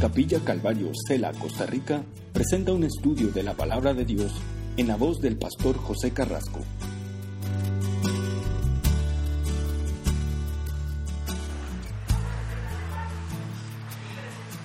[0.00, 4.32] Capilla Calvario, Cela, Costa Rica, presenta un estudio de la palabra de Dios
[4.76, 6.60] en la voz del pastor José Carrasco.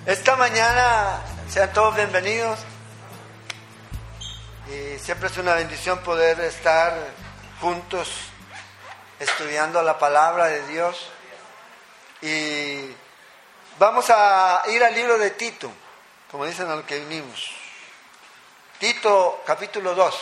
[0.06, 2.60] Esta mañana sean todos bienvenidos
[4.68, 6.94] y siempre es una bendición poder estar
[7.60, 8.08] juntos
[9.18, 10.96] estudiando la palabra de Dios
[12.22, 13.03] y
[13.76, 15.68] Vamos a ir al libro de Tito,
[16.30, 17.50] como dicen a lo que vinimos.
[18.78, 20.14] Tito capítulo 2,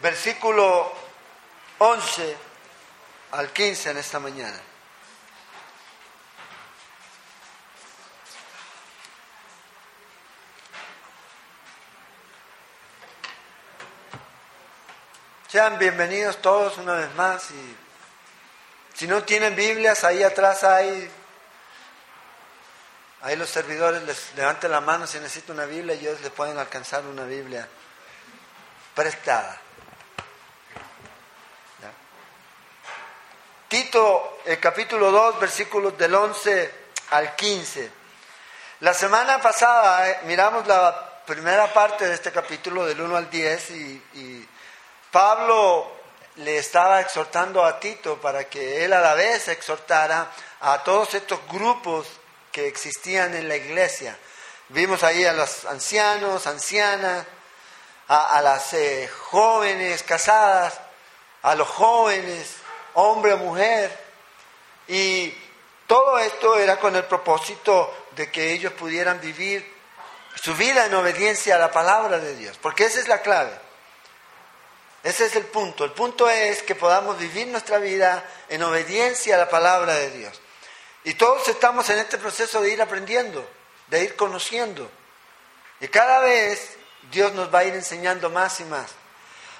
[0.00, 0.92] versículo
[1.78, 2.36] 11
[3.32, 4.60] al 15 en esta mañana.
[15.48, 17.76] Sean bienvenidos todos una vez más y
[18.94, 21.10] si no tienen Biblias, ahí atrás hay
[23.22, 26.58] Ahí los servidores les levanten la mano si necesitan una Biblia y ellos les pueden
[26.58, 27.68] alcanzar una Biblia
[28.96, 29.60] prestada.
[33.68, 36.74] Tito, el capítulo 2, versículos del 11
[37.10, 37.90] al 15.
[38.80, 43.70] La semana pasada eh, miramos la primera parte de este capítulo del 1 al 10
[43.70, 44.48] y, y
[45.12, 45.92] Pablo
[46.36, 50.28] le estaba exhortando a Tito para que él a la vez exhortara
[50.60, 52.08] a todos estos grupos
[52.52, 54.16] que existían en la iglesia.
[54.68, 57.26] Vimos ahí a los ancianos, ancianas,
[58.08, 60.78] a, las eh, jóvenes casadas,
[61.42, 62.56] a los jóvenes,
[62.94, 63.90] hombre o mujer.
[64.86, 65.34] Y
[65.86, 69.66] todo esto era con el propósito de que ellos pudieran vivir
[70.34, 73.52] su vida en obediencia a la palabra de Dios, porque esa es la clave.
[75.02, 75.84] Ese es el punto.
[75.84, 80.40] El punto es que podamos vivir nuestra vida en obediencia a la palabra de Dios.
[81.04, 83.48] Y todos estamos en este proceso de ir aprendiendo,
[83.88, 84.90] de ir conociendo.
[85.80, 86.76] Y cada vez
[87.10, 88.92] Dios nos va a ir enseñando más y más.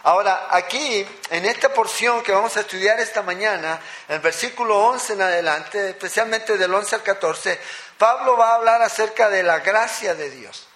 [0.05, 5.13] Ahora, aquí, en esta porción que vamos a estudiar esta mañana, en el versículo 11
[5.13, 7.61] en adelante, especialmente del 11 al 14,
[7.99, 10.67] Pablo va a hablar acerca de la gracia de Dios.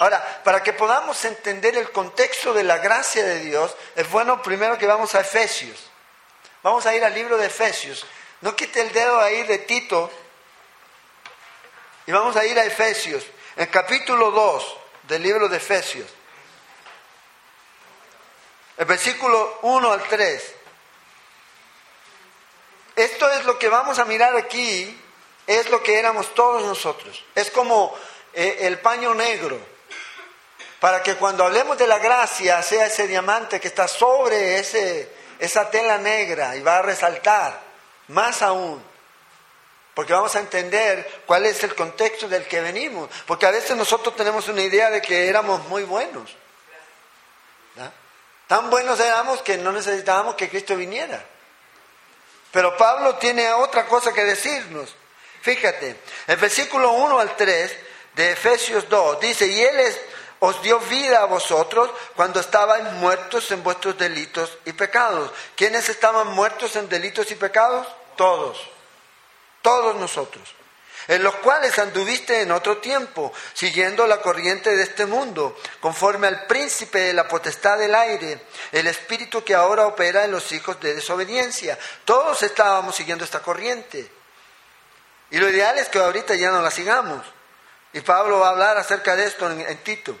[0.00, 4.76] Ahora, para que podamos entender el contexto de la gracia de Dios, es bueno primero
[4.76, 5.78] que vamos a Efesios.
[6.64, 8.04] Vamos a ir al libro de Efesios.
[8.42, 10.10] No quite el dedo ahí de Tito.
[12.06, 13.24] Y vamos a ir a Efesios,
[13.56, 16.08] en capítulo 2 del libro de Efesios.
[18.76, 20.54] El versículo 1 al 3.
[22.96, 25.00] Esto es lo que vamos a mirar aquí,
[25.46, 27.24] es lo que éramos todos nosotros.
[27.36, 27.96] Es como
[28.32, 29.58] eh, el paño negro,
[30.80, 35.70] para que cuando hablemos de la gracia sea ese diamante que está sobre ese, esa
[35.70, 37.71] tela negra y va a resaltar.
[38.08, 38.82] Más aún,
[39.94, 43.10] porque vamos a entender cuál es el contexto del que venimos.
[43.26, 46.34] Porque a veces nosotros tenemos una idea de que éramos muy buenos.
[48.46, 51.24] Tan buenos éramos que no necesitábamos que Cristo viniera.
[52.50, 54.94] Pero Pablo tiene otra cosa que decirnos.
[55.40, 55.96] Fíjate,
[56.26, 57.76] el versículo 1 al 3
[58.14, 59.98] de Efesios 2 dice, y Él es
[60.44, 65.30] os dio vida a vosotros cuando estabais muertos en vuestros delitos y pecados.
[65.54, 67.86] ¿Quiénes estaban muertos en delitos y pecados?
[68.16, 68.58] Todos,
[69.62, 70.42] todos nosotros,
[71.06, 76.46] en los cuales anduviste en otro tiempo, siguiendo la corriente de este mundo, conforme al
[76.46, 80.94] príncipe de la potestad del aire, el espíritu que ahora opera en los hijos de
[80.94, 81.78] desobediencia.
[82.04, 84.10] Todos estábamos siguiendo esta corriente.
[85.30, 87.24] Y lo ideal es que ahorita ya no la sigamos.
[87.92, 90.18] Y Pablo va a hablar acerca de esto en, en Tito.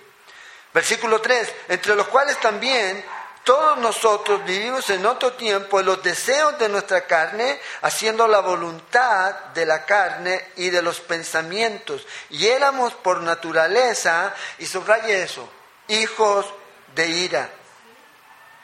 [0.72, 3.04] Versículo 3, entre los cuales también
[3.44, 9.34] todos nosotros vivimos en otro tiempo en los deseos de nuestra carne, haciendo la voluntad
[9.52, 12.06] de la carne y de los pensamientos.
[12.30, 15.48] Y éramos por naturaleza, y subraye eso,
[15.88, 16.46] hijos
[16.94, 17.50] de ira.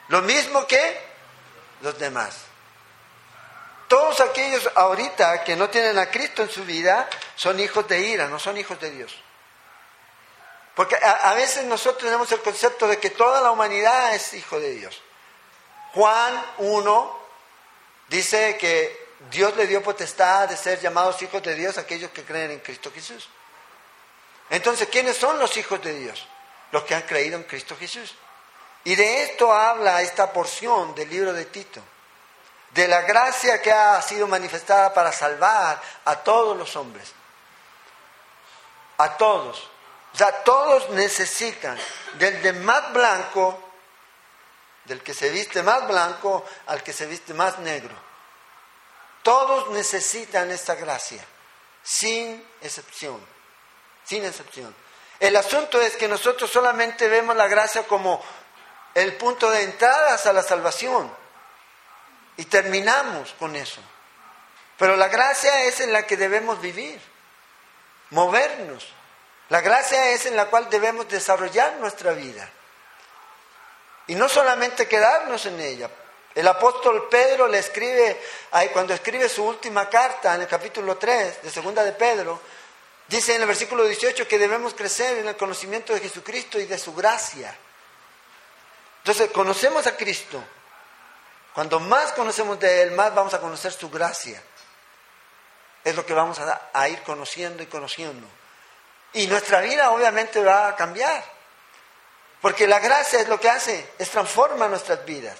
[0.07, 1.09] Lo mismo que
[1.81, 2.37] los demás.
[3.89, 8.27] Todos aquellos ahorita que no tienen a Cristo en su vida son hijos de ira,
[8.27, 9.15] no son hijos de Dios.
[10.79, 14.75] Porque a, veces nosotros tenemos el concepto de que toda la humanidad es hijo de
[14.75, 15.01] Dios.
[15.93, 17.19] Juan 1
[18.07, 22.23] dice que Dios le dio potestad de ser llamados hijos de Dios a aquellos que
[22.23, 23.27] creen en Cristo Jesús.
[24.49, 26.25] Entonces, ¿quiénes son los hijos de Dios?
[26.71, 28.15] Los que han creído en Cristo Jesús.
[28.85, 31.81] Y de esto habla esta porción del libro de Tito.
[32.69, 37.11] De la gracia que ha sido manifestada para salvar a todos los hombres.
[38.97, 39.69] A todos.
[40.43, 41.77] Todos necesitan,
[42.17, 43.63] del de más blanco,
[44.85, 47.95] del que se viste más blanco al que se viste más negro.
[49.23, 51.23] Todos necesitan esta gracia,
[51.83, 53.19] sin excepción.
[54.03, 54.75] sin excepción.
[55.19, 58.23] El asunto es que nosotros solamente vemos la gracia como
[58.95, 61.13] el punto de entrada a la salvación
[62.37, 63.81] y terminamos con eso.
[64.77, 66.99] Pero la gracia es en la que debemos vivir,
[68.09, 68.87] movernos.
[69.49, 72.49] La gracia es en la cual debemos desarrollar nuestra vida.
[74.07, 75.89] Y no solamente quedarnos en ella.
[76.35, 78.19] El apóstol Pedro le escribe,
[78.73, 82.39] cuando escribe su última carta en el capítulo 3 de segunda de Pedro,
[83.07, 86.77] dice en el versículo 18 que debemos crecer en el conocimiento de Jesucristo y de
[86.77, 87.55] su gracia.
[88.99, 90.43] Entonces, conocemos a Cristo.
[91.53, 94.41] Cuando más conocemos de Él, más vamos a conocer su gracia
[95.83, 98.27] es lo que vamos a, ir conociendo y conociendo.
[99.13, 101.23] Y nuestra vida obviamente va a cambiar.
[102.41, 105.37] Porque la gracia es lo que hace, es transforma nuestras vidas.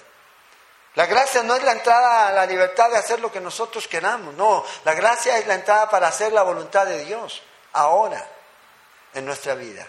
[0.94, 4.34] La gracia no es la entrada a la libertad de hacer lo que nosotros queramos,
[4.34, 7.42] no, la gracia es la entrada para hacer la voluntad de Dios,
[7.74, 8.26] ahora,
[9.14, 9.86] en nuestra vida.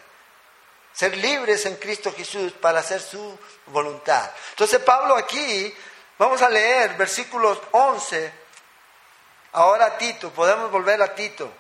[0.93, 3.37] Ser libres en Cristo Jesús para hacer su
[3.67, 4.29] voluntad.
[4.51, 5.75] Entonces Pablo aquí,
[6.19, 8.41] vamos a leer versículos 11
[9.53, 11.51] Ahora Tito, podemos volver a Tito.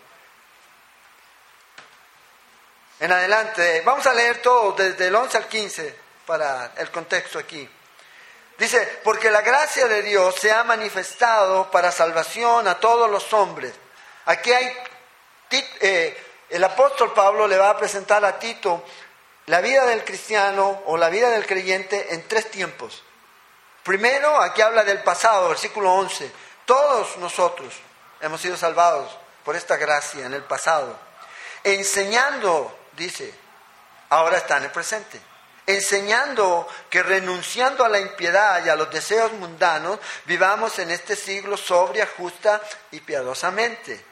[3.01, 5.95] En adelante, vamos a leer todo desde el 11 al 15
[6.25, 7.67] para el contexto aquí.
[8.57, 13.73] Dice, porque la gracia de Dios se ha manifestado para salvación a todos los hombres.
[14.25, 14.71] Aquí hay,
[15.81, 18.85] eh, el apóstol Pablo le va a presentar a Tito
[19.47, 23.03] la vida del cristiano o la vida del creyente en tres tiempos.
[23.83, 26.31] Primero, aquí habla del pasado, versículo 11
[26.71, 27.73] todos nosotros
[28.21, 29.11] hemos sido salvados
[29.43, 30.97] por esta gracia en el pasado.
[31.65, 33.33] Enseñando, dice,
[34.09, 35.19] ahora está en el presente.
[35.67, 41.55] Enseñando que renunciando a la impiedad y a los deseos mundanos, vivamos en este siglo
[41.55, 42.61] sobria, justa
[42.91, 44.03] y piadosamente.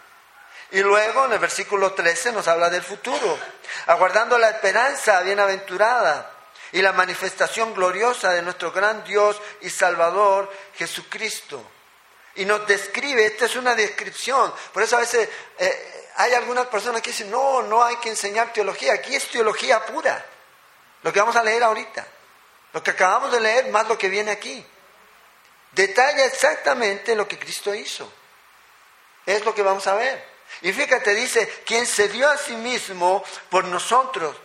[0.71, 3.39] Y luego en el versículo 13 nos habla del futuro,
[3.87, 6.31] aguardando la esperanza bienaventurada
[6.71, 11.65] y la manifestación gloriosa de nuestro gran Dios y Salvador Jesucristo
[12.39, 15.27] y nos describe, esta es una descripción, por eso a veces
[15.57, 19.85] eh, hay algunas personas que dicen, no, no hay que enseñar teología, aquí es teología
[19.85, 20.25] pura,
[21.01, 22.05] lo que vamos a leer ahorita,
[22.73, 24.65] lo que acabamos de leer más lo que viene aquí,
[25.71, 28.11] detalla exactamente lo que Cristo hizo,
[29.25, 30.21] es lo que vamos a ver.
[30.61, 34.35] Y fíjate, dice, quien se dio a sí mismo por nosotros,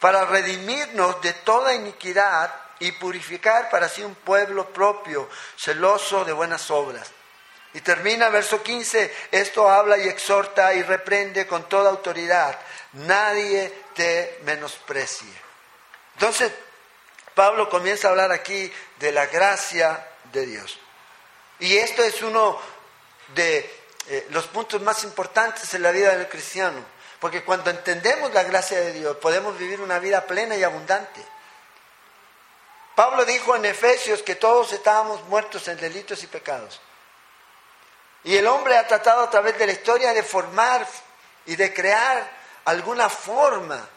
[0.00, 5.28] para redimirnos de toda iniquidad y purificar para sí un pueblo propio,
[5.58, 7.17] celoso de buenas obras.
[7.78, 12.58] Y termina verso 15, esto habla y exhorta y reprende con toda autoridad.
[12.94, 15.28] Nadie te menosprecie.
[16.14, 16.50] Entonces,
[17.36, 20.76] Pablo comienza a hablar aquí de la gracia de Dios.
[21.60, 22.58] Y esto es uno
[23.36, 23.58] de
[24.08, 26.84] eh, los puntos más importantes en la vida del cristiano.
[27.20, 31.24] Porque cuando entendemos la gracia de Dios, podemos vivir una vida plena y abundante.
[32.96, 36.80] Pablo dijo en Efesios que todos estábamos muertos en delitos y pecados.
[38.28, 40.86] Y el hombre ha tratado a través de la historia de formar
[41.46, 42.30] y de crear
[42.66, 43.88] alguna forma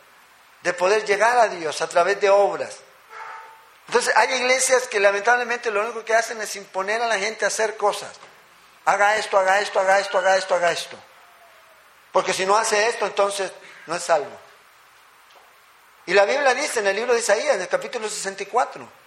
[0.61, 2.77] de poder llegar a Dios a través de obras.
[3.87, 7.49] Entonces hay iglesias que lamentablemente lo único que hacen es imponer a la gente a
[7.49, 8.09] hacer cosas.
[8.85, 10.97] Haga esto, haga esto, haga esto, haga esto, haga esto.
[12.13, 13.51] Porque si no hace esto, entonces
[13.85, 14.39] no es salvo.
[16.05, 19.00] Y la Biblia dice en el libro de Isaías, en el capítulo 64,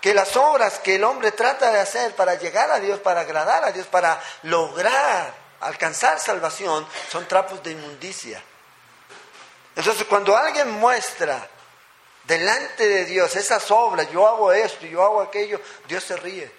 [0.00, 3.64] que las obras que el hombre trata de hacer para llegar a Dios, para agradar
[3.64, 8.42] a Dios, para lograr alcanzar salvación, son trapos de inmundicia.
[9.74, 11.48] Entonces cuando alguien muestra
[12.24, 16.52] delante de Dios esas obras, yo hago esto, yo hago aquello, Dios se ríe.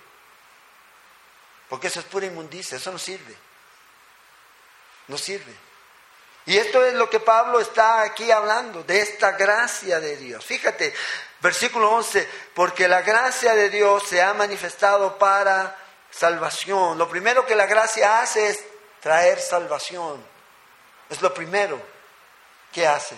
[1.69, 3.35] Porque eso es pura inmundicia, eso no sirve.
[5.07, 5.53] No sirve.
[6.45, 10.43] Y esto es lo que Pablo está aquí hablando, de esta gracia de Dios.
[10.43, 10.93] Fíjate,
[11.41, 15.77] versículo 11, porque la gracia de Dios se ha manifestado para
[16.11, 16.97] salvación.
[16.97, 18.63] Lo primero que la gracia hace es
[18.99, 20.23] traer salvación.
[21.09, 21.81] Es lo primero
[22.71, 23.17] que hace.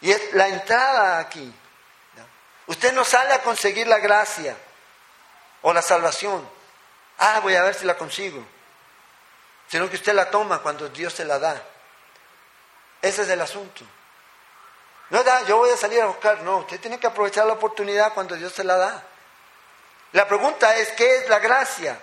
[0.00, 1.52] Y es la entrada aquí.
[2.66, 4.56] Usted no sale a conseguir la gracia
[5.62, 6.48] o la salvación.
[7.18, 8.44] Ah, voy a ver si la consigo.
[9.68, 11.62] Sino que usted la toma cuando Dios se la da.
[13.00, 13.84] Ese es el asunto.
[15.12, 18.14] No da, yo voy a salir a buscar, no, usted tiene que aprovechar la oportunidad
[18.14, 19.04] cuando Dios se la da.
[20.12, 21.98] La pregunta es, ¿qué es la gracia?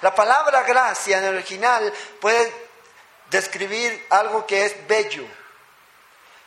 [0.00, 2.50] La palabra gracia en el original puede
[3.28, 5.26] describir algo que es bello.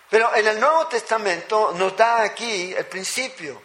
[0.09, 3.61] Pero en el Nuevo Testamento nos da aquí el principio,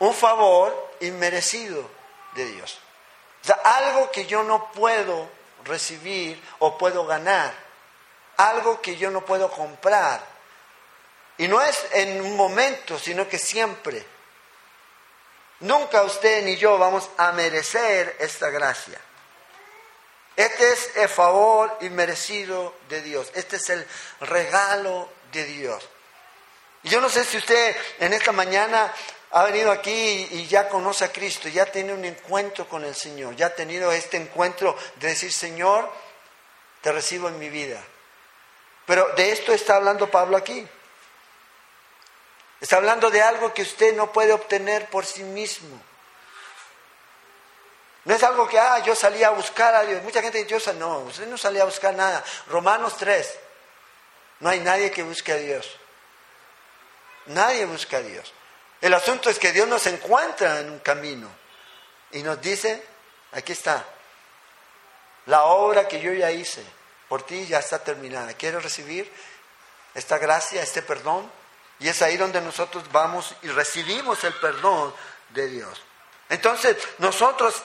[0.00, 1.88] un favor inmerecido
[2.34, 2.78] de Dios.
[3.42, 5.26] O sea, algo que yo no puedo
[5.64, 7.70] recibir o puedo ganar
[8.36, 10.29] algo que yo no puedo comprar.
[11.40, 14.04] Y no es en un momento, sino que siempre.
[15.60, 19.00] Nunca usted ni yo vamos a merecer esta gracia.
[20.36, 23.32] Este es el favor inmerecido de Dios.
[23.34, 23.86] Este es el
[24.20, 25.88] regalo de Dios.
[26.82, 28.92] Yo no sé si usted en esta mañana
[29.30, 33.34] ha venido aquí y ya conoce a Cristo, ya tiene un encuentro con el Señor,
[33.34, 35.90] ya ha tenido este encuentro de decir, Señor,
[36.82, 37.82] te recibo en mi vida.
[38.84, 40.68] Pero de esto está hablando Pablo aquí.
[42.60, 45.80] Está hablando de algo que usted no puede obtener por sí mismo.
[48.04, 50.02] No es algo que, ah, yo salí a buscar a Dios.
[50.02, 52.24] Mucha gente dice, no, usted no salía a buscar nada.
[52.48, 53.38] Romanos 3,
[54.40, 55.76] no hay nadie que busque a Dios.
[57.26, 58.32] Nadie busca a Dios.
[58.80, 61.28] El asunto es que Dios nos encuentra en un camino
[62.12, 62.82] y nos dice,
[63.32, 63.84] aquí está,
[65.26, 66.64] la obra que yo ya hice
[67.08, 68.34] por ti ya está terminada.
[68.34, 69.12] ¿Quieres recibir
[69.94, 71.30] esta gracia, este perdón?
[71.80, 74.94] Y es ahí donde nosotros vamos y recibimos el perdón
[75.30, 75.82] de Dios.
[76.28, 77.62] Entonces, nosotros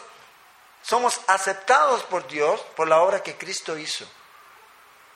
[0.82, 4.08] somos aceptados por Dios por la obra que Cristo hizo.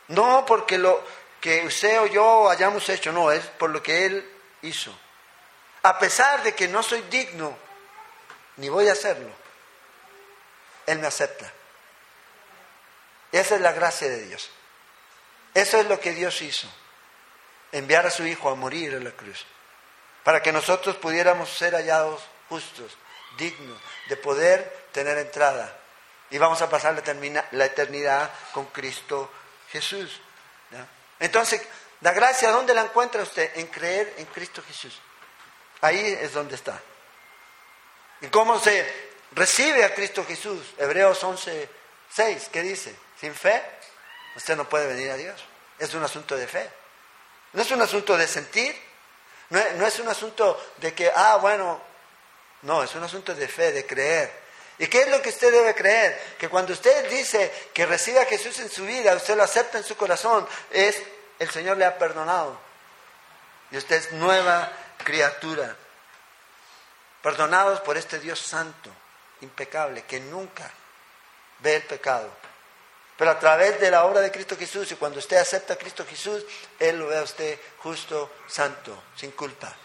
[0.09, 1.03] No porque lo
[1.39, 4.31] que usted o yo hayamos hecho, no, es por lo que Él
[4.63, 4.93] hizo.
[5.83, 7.55] A pesar de que no soy digno,
[8.57, 9.29] ni voy a hacerlo,
[10.85, 11.51] Él me acepta.
[13.31, 14.49] Esa es la gracia de Dios.
[15.53, 16.67] Eso es lo que Dios hizo.
[17.71, 19.45] Enviar a su Hijo a morir en la cruz.
[20.23, 22.97] Para que nosotros pudiéramos ser hallados justos,
[23.37, 25.75] dignos, de poder tener entrada.
[26.29, 27.01] Y vamos a pasar
[27.51, 29.31] la eternidad con Cristo
[29.71, 30.19] Jesús.
[31.19, 31.61] Entonces,
[32.01, 33.51] la gracia, ¿dónde la encuentra usted?
[33.55, 34.99] En creer en Cristo Jesús.
[35.81, 36.79] Ahí es donde está.
[38.21, 40.73] ¿Y cómo se recibe a Cristo Jesús?
[40.77, 41.69] Hebreos 11,
[42.13, 42.95] 6, ¿qué dice?
[43.19, 43.63] Sin fe,
[44.35, 45.43] usted no puede venir a Dios.
[45.77, 46.69] Es un asunto de fe.
[47.53, 48.75] No es un asunto de sentir.
[49.49, 51.81] No es, no es un asunto de que, ah, bueno,
[52.61, 54.31] no, es un asunto de fe, de creer.
[54.77, 56.35] ¿Y qué es lo que usted debe creer?
[56.37, 59.83] Que cuando usted dice que recibe a Jesús en su vida, usted lo acepta en
[59.83, 61.01] su corazón, es
[61.39, 62.57] el Señor le ha perdonado.
[63.71, 64.71] Y usted es nueva
[65.03, 65.75] criatura.
[67.21, 68.89] Perdonados por este Dios santo,
[69.41, 70.71] impecable, que nunca
[71.59, 72.29] ve el pecado.
[73.19, 76.05] Pero a través de la obra de Cristo Jesús, y cuando usted acepta a Cristo
[76.09, 76.45] Jesús,
[76.79, 79.75] Él lo ve a usted justo, santo, sin culpa.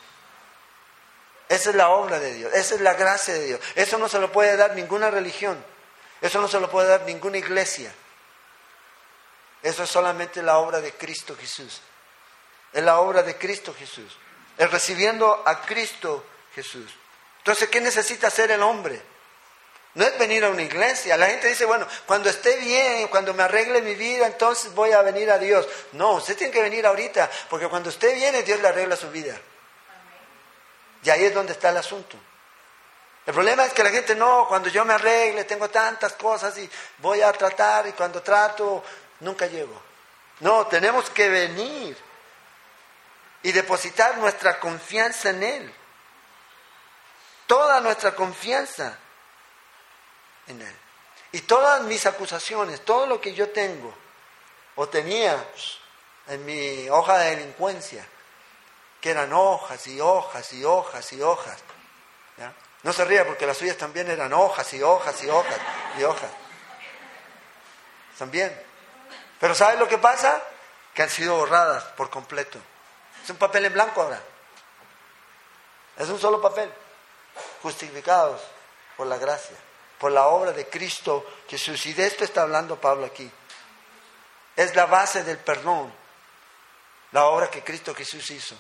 [1.49, 3.61] Esa es la obra de Dios, esa es la gracia de Dios.
[3.75, 5.63] Eso no se lo puede dar ninguna religión,
[6.21, 7.93] eso no se lo puede dar ninguna iglesia.
[9.65, 11.81] Eso es solamente la obra de Cristo Jesús.
[12.73, 14.17] Es la obra de Cristo Jesús.
[14.57, 16.25] Es recibiendo a Cristo
[16.55, 16.95] Jesús.
[17.39, 19.03] Entonces, ¿qué necesita hacer el hombre?
[19.95, 21.17] No es venir a una iglesia.
[21.17, 25.03] La gente dice, bueno, cuando esté bien, cuando me arregle mi vida, entonces voy a
[25.03, 25.67] venir a Dios.
[25.93, 29.39] No, usted tiene que venir ahorita, porque cuando usted viene, Dios le arregla su vida.
[31.05, 32.17] Y ahí es donde está el asunto.
[33.27, 36.69] El problema es que la gente no, cuando yo me arregle, tengo tantas cosas y
[36.99, 38.83] voy a tratar y cuando trato,
[39.21, 39.81] nunca llego.
[40.41, 41.97] No, tenemos que venir
[43.43, 45.75] y depositar nuestra confianza en Él.
[47.47, 48.99] Toda nuestra confianza
[50.49, 50.77] en Él.
[51.33, 53.93] Y todas mis acusaciones, todo lo que yo tengo
[54.77, 55.45] o tenía
[56.29, 58.07] en mi hoja de delincuencia,
[59.01, 61.63] que eran hojas y hojas y hojas y hojas.
[62.83, 65.59] No se ría porque las suyas también eran hojas y hojas y hojas
[65.99, 66.31] y hojas.
[68.19, 68.55] También.
[69.41, 70.43] Pero ¿sabes lo que pasa?
[70.93, 72.59] Que han sido borradas por completo.
[73.23, 74.21] Es un papel en blanco ahora.
[75.97, 76.71] Es un solo papel.
[77.63, 78.43] Justificados
[78.99, 79.57] por la gracia,
[79.99, 81.87] por la obra de Cristo Jesús.
[81.87, 83.31] Y de esto está hablando Pablo aquí.
[84.57, 85.93] Es la base del perdón,
[87.13, 88.57] la obra que Cristo Jesús hizo.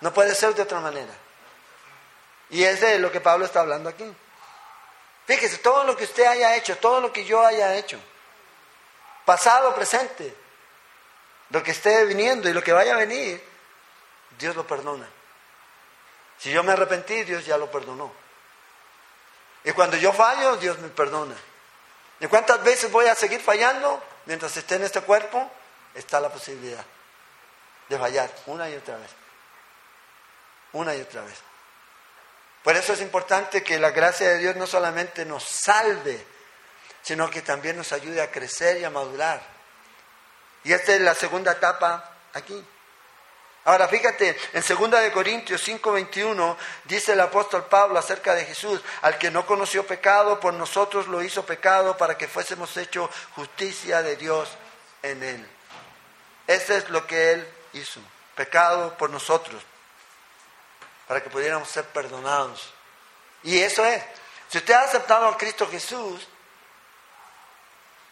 [0.00, 1.12] No puede ser de otra manera.
[2.50, 4.10] Y es de lo que Pablo está hablando aquí.
[5.26, 7.98] Fíjese, todo lo que usted haya hecho, todo lo que yo haya hecho,
[9.24, 10.34] pasado, presente,
[11.50, 13.42] lo que esté viniendo y lo que vaya a venir,
[14.38, 15.08] Dios lo perdona.
[16.38, 18.12] Si yo me arrepentí, Dios ya lo perdonó.
[19.66, 21.34] Y cuando yo fallo, Dios me perdona.
[22.20, 24.02] ¿Y cuántas veces voy a seguir fallando?
[24.24, 25.50] Mientras esté en este cuerpo,
[25.94, 26.84] está la posibilidad
[27.90, 29.10] de fallar una y otra vez
[30.76, 31.34] una y otra vez.
[32.62, 36.24] Por eso es importante que la gracia de Dios no solamente nos salve,
[37.02, 39.40] sino que también nos ayude a crecer y a madurar.
[40.64, 42.64] Y esta es la segunda etapa aquí.
[43.66, 49.18] Ahora fíjate, en 2 de Corintios 5:21 dice el apóstol Pablo acerca de Jesús, al
[49.18, 54.14] que no conoció pecado, por nosotros lo hizo pecado para que fuésemos hecho justicia de
[54.14, 54.48] Dios
[55.02, 55.48] en él.
[56.46, 58.00] Eso es lo que Él hizo,
[58.36, 59.60] pecado por nosotros,
[61.08, 62.72] para que pudiéramos ser perdonados.
[63.42, 64.00] Y eso es.
[64.48, 66.28] Si usted ha aceptado a Cristo Jesús,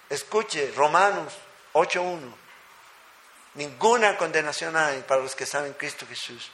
[0.08, 1.32] escuche Romanos
[1.74, 2.43] 8.1.
[3.54, 6.50] Ninguna condenación hay para los que están en Cristo Jesús.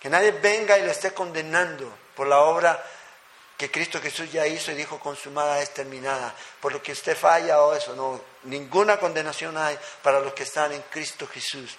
[0.00, 2.82] Que nadie venga y le esté condenando por la obra
[3.56, 6.34] que Cristo Jesús ya hizo y dijo consumada es terminada.
[6.60, 8.20] Por lo que usted falla o eso, no.
[8.44, 11.76] Ninguna condenación hay para los que están en Cristo Jesús.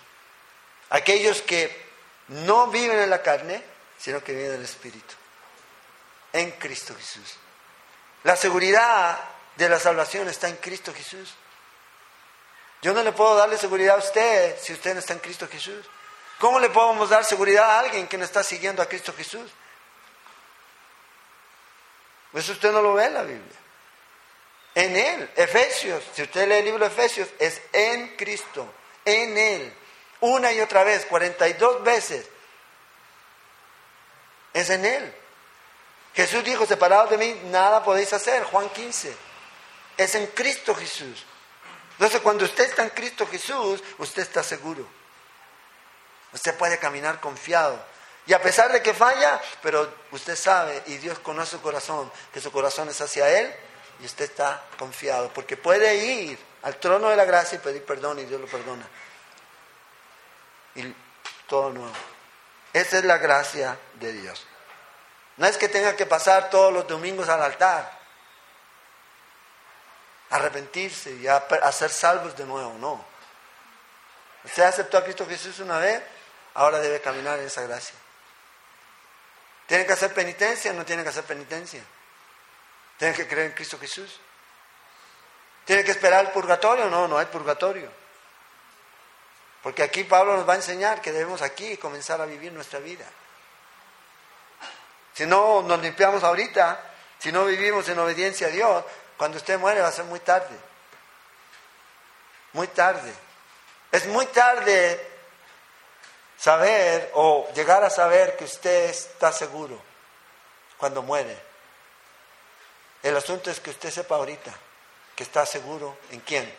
[0.91, 1.85] Aquellos que
[2.29, 3.61] no viven en la carne,
[3.97, 5.13] sino que viven en el Espíritu.
[6.31, 7.35] En Cristo Jesús.
[8.23, 9.19] La seguridad
[9.57, 11.35] de la salvación está en Cristo Jesús.
[12.83, 15.85] Yo no le puedo darle seguridad a usted si usted no está en Cristo Jesús.
[16.37, 19.49] ¿Cómo le podemos dar seguridad a alguien que no está siguiendo a Cristo Jesús?
[22.33, 23.59] Eso usted no lo ve en la Biblia.
[24.75, 28.67] En Él, Efesios, si usted lee el libro de Efesios, es en Cristo,
[29.05, 29.73] en Él.
[30.19, 32.27] Una y otra vez, 42 veces.
[34.51, 35.15] Es en Él.
[36.15, 38.43] Jesús dijo, separados de mí, nada podéis hacer.
[38.43, 39.15] Juan 15.
[39.95, 41.25] Es en Cristo Jesús.
[41.93, 44.85] Entonces, cuando usted está en Cristo Jesús, usted está seguro.
[46.33, 47.79] Usted puede caminar confiado.
[48.25, 52.39] Y a pesar de que falla, pero usted sabe y Dios conoce su corazón, que
[52.39, 53.53] su corazón es hacia Él
[53.99, 58.19] y usted está confiado, porque puede ir al trono de la gracia y pedir perdón
[58.19, 58.87] y Dios lo perdona.
[60.75, 60.95] Y
[61.47, 61.93] todo nuevo.
[62.71, 64.45] Esa es la gracia de Dios.
[65.37, 67.99] No es que tenga que pasar todos los domingos al altar,
[70.33, 73.05] arrepentirse y a, ser salvos de nuevo, no.
[74.43, 76.01] Usted aceptó a Cristo Jesús una vez,
[76.55, 77.95] ahora debe caminar en esa gracia.
[79.67, 81.83] ¿Tienen que hacer penitencia no tienen que hacer penitencia?
[82.97, 84.19] ¿Tienen que creer en Cristo Jesús?
[85.65, 86.89] ¿Tienen que esperar el purgatorio?
[86.89, 87.91] No, no hay purgatorio.
[89.61, 93.05] Porque aquí Pablo nos va a enseñar que debemos aquí comenzar a vivir nuestra vida.
[95.13, 96.81] Si no nos limpiamos ahorita,
[97.19, 98.83] si no vivimos en obediencia a Dios,
[99.23, 100.53] cuando usted muere va a ser muy tarde.
[102.51, 103.13] Muy tarde.
[103.89, 104.99] Es muy tarde
[106.37, 109.81] saber o llegar a saber que usted está seguro
[110.75, 111.41] cuando muere.
[113.01, 114.53] El asunto es que usted sepa ahorita
[115.15, 116.53] que está seguro en quién?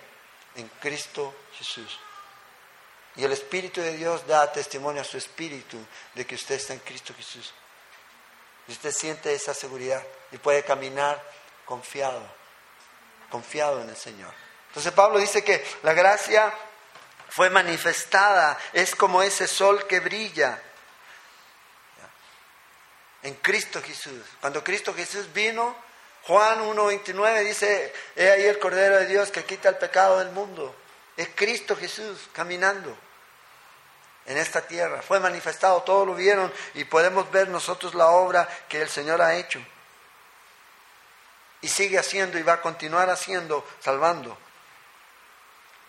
[0.54, 2.00] En Cristo Jesús.
[3.16, 5.76] Y el Espíritu de Dios da testimonio a su espíritu
[6.14, 7.52] de que usted está en Cristo Jesús.
[8.66, 11.22] Y usted siente esa seguridad y puede caminar
[11.66, 12.22] confiado,
[13.30, 14.32] confiado en el Señor.
[14.68, 16.52] Entonces Pablo dice que la gracia
[17.28, 20.60] fue manifestada, es como ese sol que brilla
[23.22, 24.22] en Cristo Jesús.
[24.40, 25.74] Cuando Cristo Jesús vino,
[26.24, 30.74] Juan 1.29 dice, he ahí el Cordero de Dios que quita el pecado del mundo.
[31.16, 32.96] Es Cristo Jesús caminando
[34.26, 35.02] en esta tierra.
[35.02, 39.34] Fue manifestado, todos lo vieron y podemos ver nosotros la obra que el Señor ha
[39.36, 39.60] hecho.
[41.64, 44.36] Y sigue haciendo y va a continuar haciendo, salvando.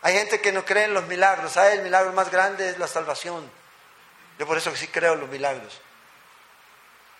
[0.03, 1.51] Hay gente que no cree en los milagros.
[1.51, 1.73] ¿Sabe?
[1.73, 3.51] El milagro más grande es la salvación.
[4.39, 5.81] Yo por eso sí creo en los milagros.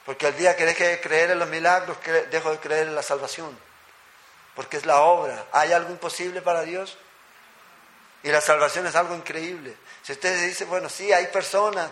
[0.05, 1.97] Porque al día que deje de creer en los milagros,
[2.31, 3.59] dejo de creer en la salvación.
[4.55, 5.47] Porque es la obra.
[5.51, 6.97] ¿Hay algo imposible para Dios?
[8.23, 9.75] Y la salvación es algo increíble.
[10.01, 11.91] Si usted dice, bueno, sí, hay personas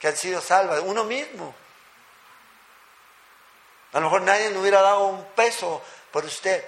[0.00, 1.54] que han sido salvas, uno mismo.
[3.94, 6.64] A lo mejor nadie le hubiera dado un peso por usted,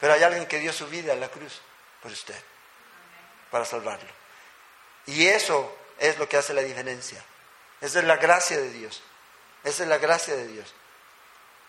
[0.00, 1.60] pero hay alguien que dio su vida en la cruz
[2.00, 2.40] por usted,
[3.50, 4.08] para salvarlo.
[5.06, 7.22] Y eso es lo que hace la diferencia.
[7.80, 9.02] Esa es la gracia de Dios.
[9.64, 10.72] Esa es la gracia de Dios.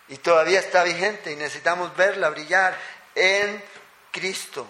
[0.08, 2.78] Y todavía está vigente y necesitamos verla brillar
[3.14, 3.62] en
[4.12, 4.66] Cristo.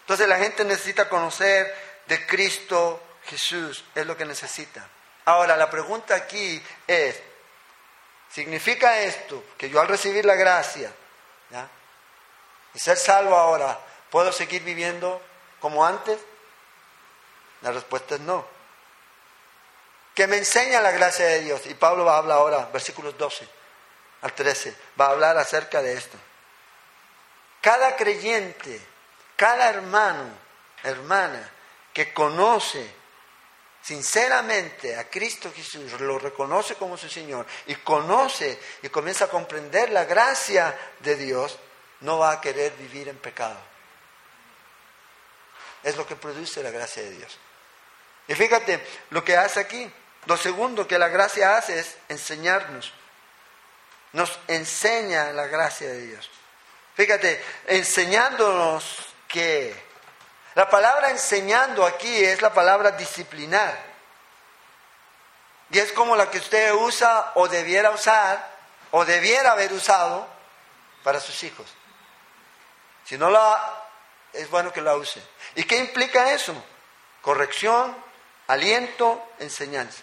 [0.00, 1.74] Entonces la gente necesita conocer
[2.06, 4.88] de Cristo Jesús, es lo que necesita.
[5.26, 7.20] Ahora, la pregunta aquí es,
[8.30, 10.92] ¿significa esto que yo al recibir la gracia
[12.74, 13.78] y ser salvo ahora,
[14.10, 15.20] ¿Puedo seguir viviendo
[15.60, 16.18] como antes?
[17.60, 18.46] La respuesta es no.
[20.14, 21.66] ¿Qué me enseña la gracia de Dios?
[21.66, 23.48] Y Pablo va a hablar ahora, versículos 12
[24.22, 26.16] al 13, va a hablar acerca de esto.
[27.60, 28.80] Cada creyente,
[29.36, 30.30] cada hermano,
[30.82, 31.50] hermana
[31.92, 32.90] que conoce
[33.88, 39.90] sinceramente a Cristo Jesús, lo reconoce como su Señor y conoce y comienza a comprender
[39.90, 41.58] la gracia de Dios,
[42.00, 43.58] no va a querer vivir en pecado
[45.82, 47.38] es lo que produce la gracia de Dios.
[48.26, 49.90] Y fíjate lo que hace aquí.
[50.26, 52.92] Lo segundo que la gracia hace es enseñarnos.
[54.12, 56.30] Nos enseña la gracia de Dios.
[56.94, 58.98] Fíjate, enseñándonos
[59.28, 59.74] que
[60.58, 63.78] La palabra enseñando aquí es la palabra disciplinar.
[65.70, 68.58] Y es como la que usted usa o debiera usar
[68.90, 70.26] o debiera haber usado
[71.04, 71.72] para sus hijos.
[73.04, 73.84] Si no la,
[74.32, 75.22] es bueno que la use.
[75.54, 76.52] ¿Y qué implica eso?
[77.22, 77.96] Corrección,
[78.48, 80.02] aliento, enseñanza.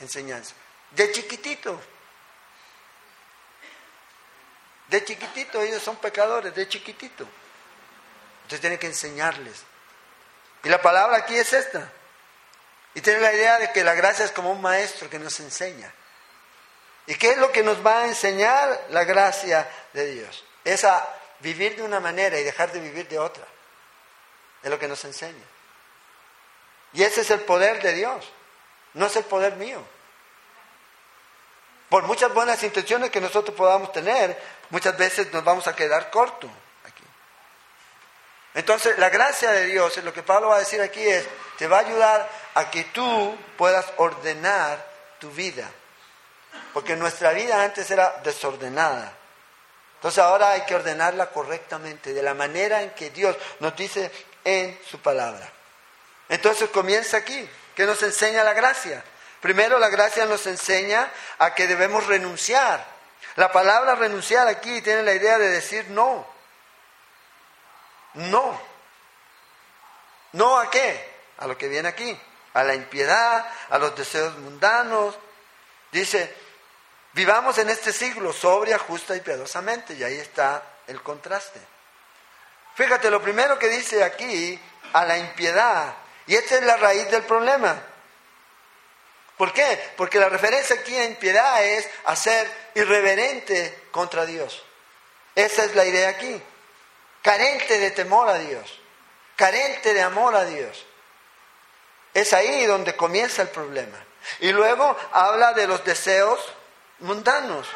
[0.00, 0.56] Enseñanza.
[0.90, 1.80] De chiquitito.
[4.88, 7.26] De chiquitito, ellos son pecadores, de chiquitito.
[8.38, 9.62] Entonces tiene que enseñarles.
[10.64, 11.92] Y la palabra aquí es esta.
[12.94, 15.92] Y tiene la idea de que la gracia es como un maestro que nos enseña.
[17.06, 20.44] ¿Y qué es lo que nos va a enseñar la gracia de Dios?
[20.64, 21.06] Es a
[21.40, 23.44] vivir de una manera y dejar de vivir de otra.
[24.62, 25.44] Es lo que nos enseña.
[26.92, 28.26] Y ese es el poder de Dios,
[28.94, 29.82] no es el poder mío.
[31.88, 36.50] Por muchas buenas intenciones que nosotros podamos tener, muchas veces nos vamos a quedar cortos.
[38.54, 41.24] Entonces, la gracia de Dios, lo que Pablo va a decir aquí es,
[41.58, 44.84] te va a ayudar a que tú puedas ordenar
[45.18, 45.70] tu vida.
[46.72, 49.12] Porque nuestra vida antes era desordenada.
[49.96, 54.10] Entonces ahora hay que ordenarla correctamente, de la manera en que Dios nos dice
[54.44, 55.50] en su palabra.
[56.28, 59.02] Entonces comienza aquí, que nos enseña la gracia.
[59.40, 62.84] Primero la gracia nos enseña a que debemos renunciar.
[63.36, 66.26] La palabra renunciar aquí tiene la idea de decir no.
[68.14, 68.60] No.
[70.32, 71.18] ¿No a qué?
[71.38, 72.18] A lo que viene aquí.
[72.54, 75.16] A la impiedad, a los deseos mundanos.
[75.92, 76.34] Dice,
[77.12, 79.94] vivamos en este siglo sobria, justa y piadosamente.
[79.94, 81.60] Y ahí está el contraste.
[82.74, 84.60] Fíjate, lo primero que dice aquí,
[84.92, 85.94] a la impiedad.
[86.26, 87.80] Y esta es la raíz del problema.
[89.38, 89.92] ¿Por qué?
[89.96, 94.64] Porque la referencia aquí a impiedad es a ser irreverente contra Dios.
[95.34, 96.42] Esa es la idea aquí.
[97.22, 98.80] Carente de temor a Dios.
[99.36, 100.84] Carente de amor a Dios.
[102.12, 104.04] Es ahí donde comienza el problema.
[104.40, 106.40] Y luego habla de los deseos
[106.98, 107.68] mundanos.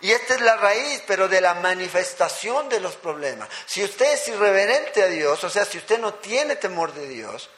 [0.00, 3.48] Y esta es la raíz, pero de la manifestación de los problemas.
[3.64, 7.48] Si usted es irreverente a Dios, o sea, si usted no tiene temor de Dios,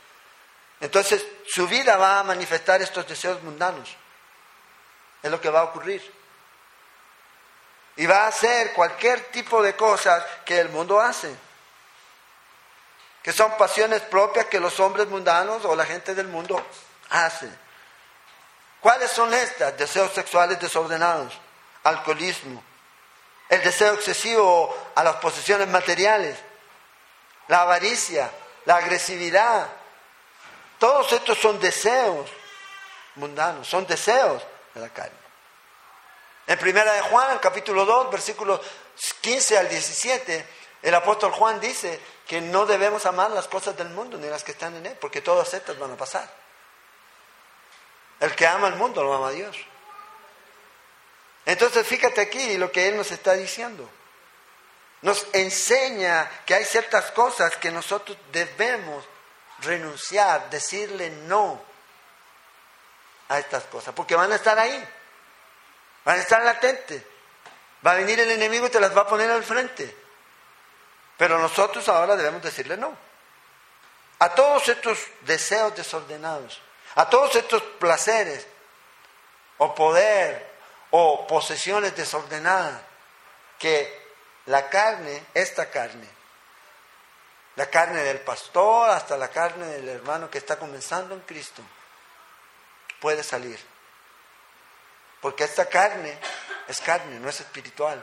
[0.81, 3.95] entonces su vida va a manifestar estos deseos mundanos.
[5.23, 6.03] Es lo que va a ocurrir.
[7.97, 11.35] Y va a hacer cualquier tipo de cosas que el mundo hace.
[13.23, 16.65] Que son pasiones propias que los hombres mundanos o la gente del mundo
[17.11, 17.51] hace.
[18.81, 19.77] ¿Cuáles son estas?
[19.77, 21.35] Deseos sexuales desordenados,
[21.83, 22.65] alcoholismo,
[23.51, 26.39] el deseo excesivo a las posesiones materiales,
[27.49, 28.31] la avaricia,
[28.65, 29.67] la agresividad,
[30.81, 32.29] todos estos son deseos
[33.17, 34.43] mundanos, son deseos
[34.75, 35.21] de la carne.
[36.47, 38.61] En primera de Juan, capítulo 2, versículos
[39.21, 40.47] 15 al 17,
[40.83, 44.53] el apóstol Juan dice que no debemos amar las cosas del mundo ni las que
[44.53, 46.29] están en él, porque todas estas van a pasar.
[48.19, 49.57] El que ama el mundo lo ama a Dios.
[51.45, 53.89] Entonces fíjate aquí lo que él nos está diciendo.
[55.03, 59.05] Nos enseña que hay ciertas cosas que nosotros debemos
[59.63, 61.61] renunciar, decirle no
[63.29, 64.89] a estas cosas, porque van a estar ahí,
[66.05, 67.03] van a estar latentes.
[67.85, 69.97] Va a venir el enemigo y te las va a poner al frente.
[71.17, 72.97] Pero nosotros ahora debemos decirle no.
[74.19, 76.61] A todos estos deseos desordenados,
[76.95, 78.47] a todos estos placeres,
[79.57, 80.51] o poder,
[80.91, 82.81] o posesiones desordenadas,
[83.59, 84.11] que
[84.47, 86.07] la carne, esta carne,
[87.61, 91.61] la carne del pastor hasta la carne del hermano que está comenzando en Cristo,
[92.99, 93.61] puede salir.
[95.21, 96.19] Porque esta carne
[96.69, 98.03] es carne, no es espiritual.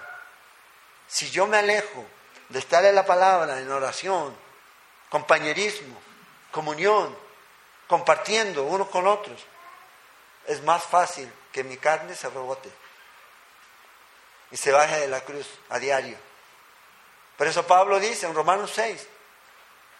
[1.08, 2.06] Si yo me alejo
[2.50, 4.38] de estar en la palabra, en oración,
[5.10, 6.00] compañerismo,
[6.52, 7.17] comunión,
[7.88, 9.43] compartiendo unos con otros,
[10.46, 12.70] es más fácil que mi carne se rebote
[14.52, 16.20] y se baje de la cruz a diario.
[17.39, 19.16] Por eso Pablo dice en Romanos 6,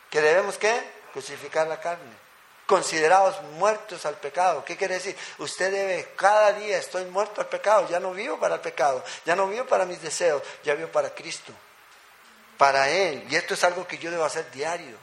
[0.10, 0.91] que debemos qué?
[1.13, 2.28] Crucificar la carne.
[2.65, 4.63] Considerados muertos al pecado.
[4.65, 5.17] ¿Qué quiere decir?
[5.38, 9.36] Usted debe, cada día estoy muerto al pecado, ya no vivo para el pecado, ya
[9.36, 11.54] no vivo para mis deseos, ya vivo para Cristo,
[12.58, 13.26] para Él.
[13.30, 14.98] Y esto es algo que yo debo hacer diario,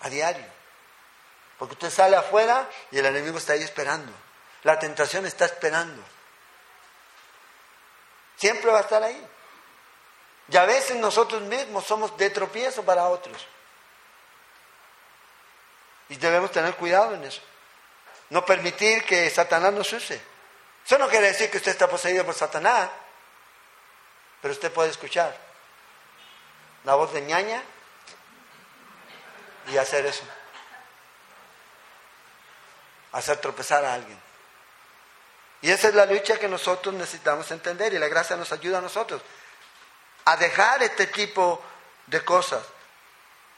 [0.00, 0.56] a diario.
[1.58, 4.12] Porque usted sale afuera y el enemigo está ahí esperando.
[4.62, 6.02] La tentación está esperando.
[8.36, 9.26] Siempre va a estar ahí.
[10.48, 13.46] Y a veces nosotros mismos somos de tropiezo para otros.
[16.08, 17.40] Y debemos tener cuidado en eso.
[18.30, 20.20] No permitir que Satanás nos use.
[20.84, 22.88] Eso no quiere decir que usted está poseído por Satanás,
[24.40, 25.36] pero usted puede escuchar.
[26.84, 27.60] la voz de ñaña
[29.66, 30.22] y hacer eso.
[33.10, 34.20] Hacer tropezar a alguien.
[35.62, 38.82] Y esa es la lucha que nosotros necesitamos entender y la gracia nos ayuda a
[38.82, 39.20] nosotros
[40.26, 41.62] a dejar este tipo
[42.06, 42.64] de cosas.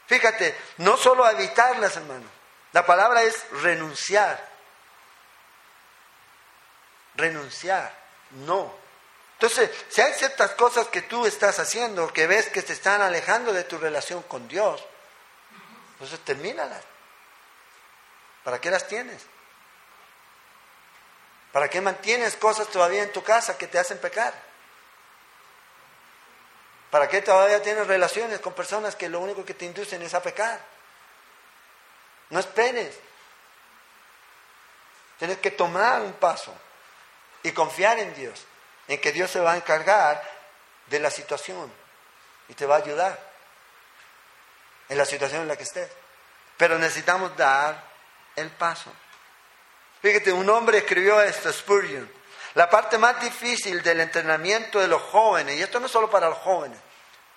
[0.07, 2.25] Fíjate, no solo a evitarlas, hermano.
[2.71, 4.47] La palabra es renunciar.
[7.15, 7.93] Renunciar,
[8.31, 8.73] no.
[9.33, 13.51] Entonces, si hay ciertas cosas que tú estás haciendo, que ves que te están alejando
[13.51, 14.83] de tu relación con Dios,
[15.93, 16.83] entonces termínalas.
[18.43, 19.25] ¿Para qué las tienes?
[21.51, 24.48] ¿Para qué mantienes cosas todavía en tu casa que te hacen pecar?
[26.89, 30.23] ¿Para qué todavía tienes relaciones con personas que lo único que te inducen es a
[30.23, 30.59] pecar?
[32.29, 32.97] No esperes.
[35.19, 36.53] Tienes que tomar un paso
[37.43, 38.45] y confiar en Dios,
[38.87, 40.21] en que Dios se va a encargar
[40.87, 41.71] de la situación
[42.47, 43.19] y te va a ayudar
[44.87, 45.89] en la situación en la que estés.
[46.57, 47.83] Pero necesitamos dar
[48.35, 48.91] el paso.
[50.01, 52.18] Fíjate, un hombre escribió esto, Spurgeon.
[52.55, 56.29] La parte más difícil del entrenamiento de los jóvenes, y esto no es solo para
[56.29, 56.79] los jóvenes,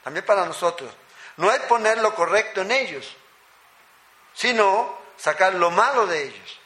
[0.02, 0.92] también para nosotros,
[1.36, 3.14] no es poner lo correcto en ellos,
[4.34, 6.58] sino sacar lo malo de ellos.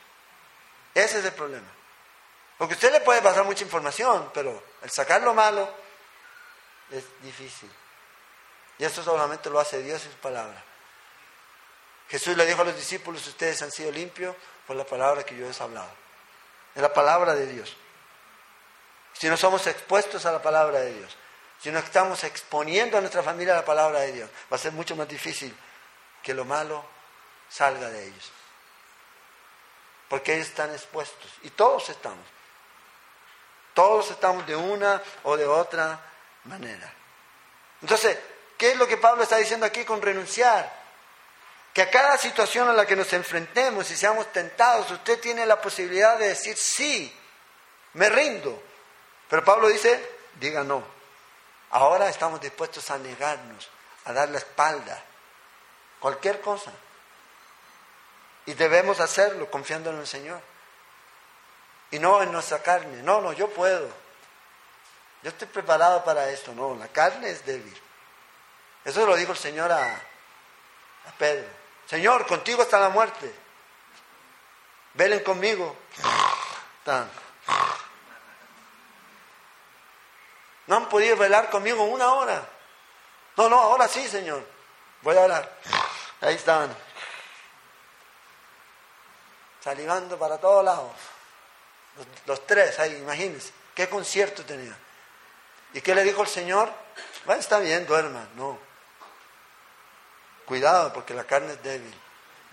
[0.94, 1.66] Ese es el problema.
[2.56, 5.68] Porque usted le puede pasar mucha información, pero el sacar lo malo
[6.90, 7.70] es difícil.
[8.78, 10.62] Y eso solamente lo hace Dios y su palabra.
[12.08, 14.34] Jesús le dijo a los discípulos, ustedes han sido limpios
[14.66, 15.90] por la palabra que yo les he hablado.
[16.74, 17.76] Es la palabra de Dios.
[19.18, 21.16] Si no somos expuestos a la palabra de Dios,
[21.60, 24.72] si no estamos exponiendo a nuestra familia a la palabra de Dios, va a ser
[24.72, 25.56] mucho más difícil
[26.22, 26.84] que lo malo
[27.48, 28.30] salga de ellos.
[30.08, 31.30] Porque ellos están expuestos.
[31.42, 32.24] Y todos estamos.
[33.74, 35.98] Todos estamos de una o de otra
[36.44, 36.92] manera.
[37.82, 38.18] Entonces,
[38.56, 40.86] ¿qué es lo que Pablo está diciendo aquí con renunciar?
[41.76, 45.60] que a cada situación a la que nos enfrentemos y seamos tentados, usted tiene la
[45.60, 47.14] posibilidad de decir sí,
[47.92, 48.62] me rindo.
[49.28, 50.82] Pero Pablo dice, diga no.
[51.70, 53.68] Ahora estamos dispuestos a negarnos,
[54.04, 55.02] a dar la espalda,
[55.98, 56.72] cualquier cosa.
[58.46, 60.40] Y debemos hacerlo confiando en el Señor.
[61.90, 63.02] Y no en nuestra carne.
[63.02, 63.88] No, no, yo puedo.
[65.22, 66.52] Yo estoy preparado para esto.
[66.52, 67.76] No, la carne es débil.
[68.84, 71.48] Eso lo dijo el Señor a, a Pedro.
[71.86, 73.34] Señor, contigo está la muerte.
[74.94, 75.76] Velen conmigo.
[80.66, 82.46] No han podido velar conmigo una hora.
[83.36, 84.44] No, no, ahora sí, Señor.
[85.02, 85.58] Voy a orar.
[86.20, 86.74] Ahí están.
[89.62, 90.90] Salivando para todos lados.
[92.26, 93.52] Los, tres ahí, imagínense.
[93.74, 94.76] ¿Qué concierto tenía?
[95.72, 96.72] ¿Y qué le dijo el Señor?
[97.24, 98.26] Bueno, está bien, duerma.
[98.36, 98.58] No.
[100.44, 101.94] Cuidado porque la carne es débil.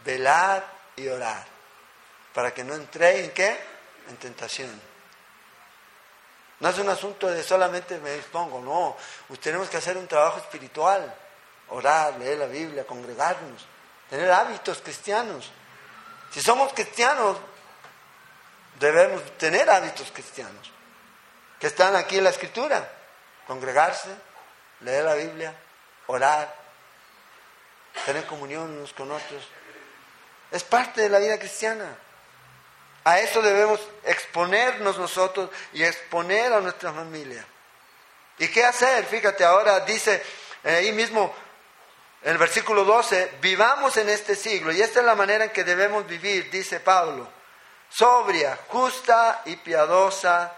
[0.04, 1.46] Velar y orar.
[2.34, 3.60] Para que no entre en qué?
[4.10, 4.93] En tentación.
[6.64, 8.96] No es un asunto de solamente me dispongo, no.
[9.42, 11.14] Tenemos que hacer un trabajo espiritual.
[11.68, 13.66] Orar, leer la Biblia, congregarnos,
[14.10, 15.52] tener hábitos cristianos.
[16.32, 17.36] Si somos cristianos,
[18.80, 20.72] debemos tener hábitos cristianos
[21.60, 22.90] que están aquí en la escritura.
[23.46, 24.16] Congregarse,
[24.80, 25.54] leer la Biblia,
[26.08, 26.56] orar,
[28.06, 29.44] tener comunión unos con otros.
[30.50, 31.94] Es parte de la vida cristiana.
[33.04, 37.46] A eso debemos exponernos nosotros y exponer a nuestra familia.
[38.38, 39.06] ¿Y qué hacer?
[39.06, 40.24] Fíjate, ahora dice
[40.64, 41.34] eh, ahí mismo
[42.24, 44.72] el versículo 12, vivamos en este siglo.
[44.72, 47.28] Y esta es la manera en que debemos vivir, dice Pablo.
[47.90, 50.54] Sobria, justa y piadosamente.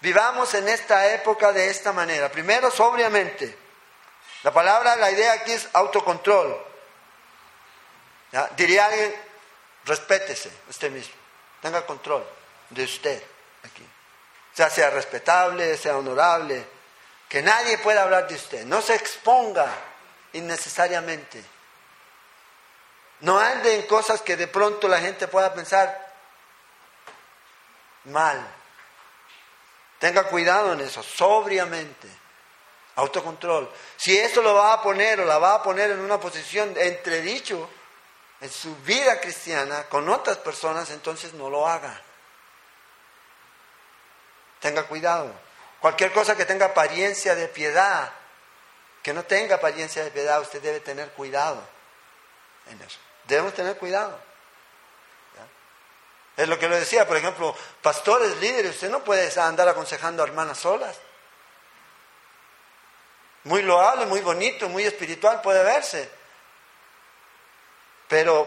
[0.00, 2.30] Vivamos en esta época de esta manera.
[2.30, 3.58] Primero, sobriamente.
[4.44, 6.56] La palabra, la idea aquí es autocontrol.
[8.56, 9.14] Diría alguien,
[9.84, 11.14] respétese usted mismo,
[11.60, 12.24] tenga control
[12.70, 13.22] de usted
[13.62, 13.82] aquí.
[13.82, 16.66] O sea, sea respetable, sea honorable,
[17.28, 19.66] que nadie pueda hablar de usted, no se exponga
[20.34, 21.42] innecesariamente.
[23.20, 26.12] No ande en cosas que de pronto la gente pueda pensar
[28.04, 28.44] mal.
[29.98, 32.08] Tenga cuidado en eso, sobriamente.
[32.96, 33.72] Autocontrol.
[33.96, 37.70] Si eso lo va a poner o la va a poner en una posición entredicho
[38.42, 42.02] en su vida cristiana con otras personas, entonces no lo haga.
[44.58, 45.32] Tenga cuidado.
[45.80, 48.12] Cualquier cosa que tenga apariencia de piedad,
[49.00, 51.62] que no tenga apariencia de piedad, usted debe tener cuidado
[52.68, 52.98] en eso.
[53.28, 54.18] Debemos tener cuidado.
[56.36, 60.26] Es lo que lo decía, por ejemplo, pastores, líderes, usted no puede andar aconsejando a
[60.26, 60.98] hermanas solas.
[63.44, 66.21] Muy loable, muy bonito, muy espiritual puede verse.
[68.12, 68.46] Pero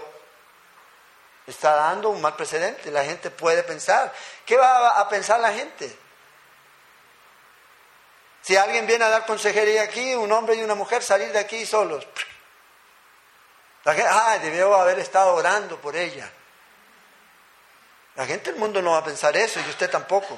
[1.48, 2.92] está dando un mal precedente.
[2.92, 4.14] La gente puede pensar.
[4.46, 5.98] ¿Qué va a pensar la gente?
[8.44, 11.66] Si alguien viene a dar consejería aquí, un hombre y una mujer salir de aquí
[11.66, 12.06] solos.
[13.86, 16.32] La gente, ah, debió haber estado orando por ella.
[18.18, 20.38] La gente del mundo no va a pensar eso y usted tampoco.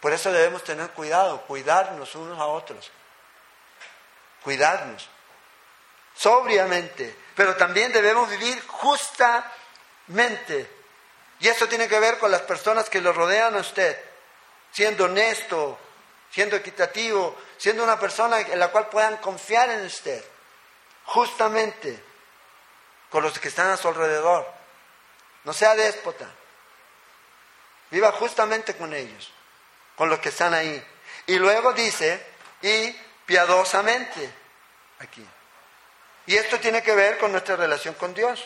[0.00, 2.90] Por eso debemos tener cuidado, cuidarnos unos a otros.
[4.42, 5.10] Cuidarnos.
[6.22, 7.16] Sobriamente.
[7.34, 10.70] Pero también debemos vivir justamente.
[11.40, 13.98] Y eso tiene que ver con las personas que lo rodean a usted.
[14.70, 15.76] Siendo honesto,
[16.30, 20.24] siendo equitativo, siendo una persona en la cual puedan confiar en usted.
[21.06, 22.00] Justamente
[23.10, 24.48] con los que están a su alrededor.
[25.42, 26.30] No sea déspota.
[27.90, 29.32] Viva justamente con ellos,
[29.96, 30.86] con los que están ahí.
[31.26, 32.24] Y luego dice,
[32.62, 32.92] y
[33.26, 34.32] piadosamente,
[35.00, 35.26] aquí.
[36.26, 38.44] Y esto tiene que ver con nuestra relación con Dios.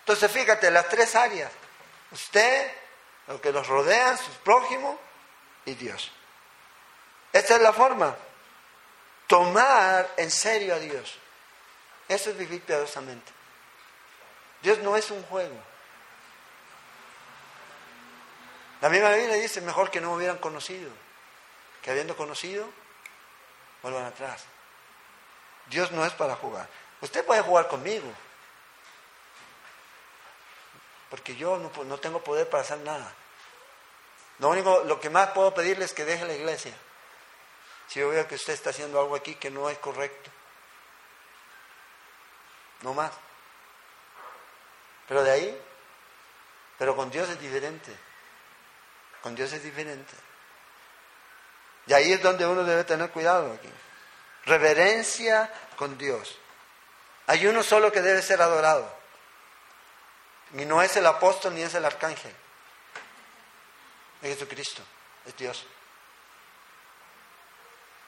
[0.00, 1.52] Entonces fíjate, las tres áreas.
[2.10, 2.70] Usted,
[3.28, 4.96] lo que los rodea, sus prójimos
[5.64, 6.10] y Dios.
[7.32, 8.16] Esta es la forma.
[9.26, 11.16] Tomar en serio a Dios.
[12.08, 13.32] Eso es vivir piadosamente.
[14.60, 15.56] Dios no es un juego.
[18.80, 20.90] La misma Biblia dice, mejor que no hubieran conocido,
[21.82, 22.68] que habiendo conocido,
[23.80, 24.44] vuelvan atrás.
[25.66, 26.68] Dios no es para jugar.
[27.00, 28.10] Usted puede jugar conmigo,
[31.10, 33.12] porque yo no, no tengo poder para hacer nada.
[34.38, 36.74] Lo único, lo que más puedo pedirle es que deje la iglesia.
[37.88, 40.30] Si yo veo que usted está haciendo algo aquí que no es correcto
[42.82, 43.12] no más.
[45.08, 45.62] Pero de ahí,
[46.78, 47.96] pero con Dios es diferente.
[49.22, 50.12] Con Dios es diferente.
[51.86, 53.68] Y ahí es donde uno debe tener cuidado aquí.
[54.44, 56.38] Reverencia con Dios.
[57.26, 58.92] Hay uno solo que debe ser adorado.
[60.54, 62.34] Y no es el apóstol ni es el arcángel.
[64.20, 64.82] Es Jesucristo,
[65.26, 65.66] es Dios.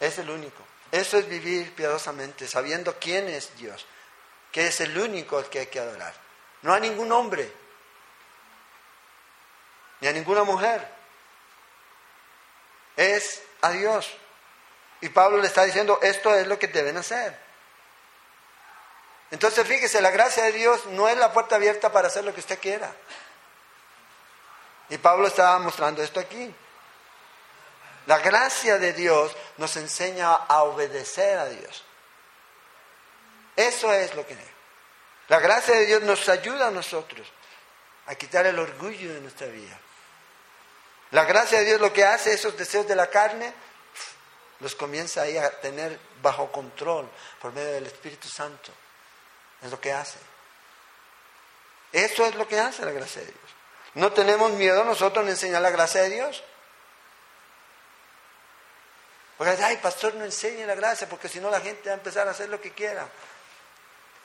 [0.00, 0.62] Es el único.
[0.92, 3.86] Eso es vivir piadosamente, sabiendo quién es Dios
[4.54, 6.14] que es el único al que hay que adorar.
[6.62, 7.52] No a ningún hombre,
[10.00, 10.88] ni a ninguna mujer.
[12.96, 14.16] Es a Dios.
[15.04, 17.38] Y Pablo le está diciendo, esto es lo que deben hacer.
[19.30, 22.40] Entonces fíjese, la gracia de Dios no es la puerta abierta para hacer lo que
[22.40, 22.90] usted quiera.
[24.88, 26.54] Y Pablo estaba mostrando esto aquí.
[28.06, 31.84] La gracia de Dios nos enseña a obedecer a Dios.
[33.56, 34.40] Eso es lo que es.
[35.28, 37.30] La gracia de Dios nos ayuda a nosotros
[38.06, 39.78] a quitar el orgullo de nuestra vida.
[41.10, 43.52] La gracia de Dios lo que hace, esos deseos de la carne,
[44.64, 47.06] los comienza ahí a tener bajo control
[47.38, 48.72] por medio del Espíritu Santo.
[49.60, 50.18] Es lo que hace.
[51.92, 53.50] Eso es lo que hace la gracia de Dios.
[53.92, 56.42] No tenemos miedo nosotros en enseñar la gracia de Dios.
[59.36, 62.26] Porque, ay, pastor, no enseñe la gracia, porque si no la gente va a empezar
[62.26, 63.06] a hacer lo que quiera.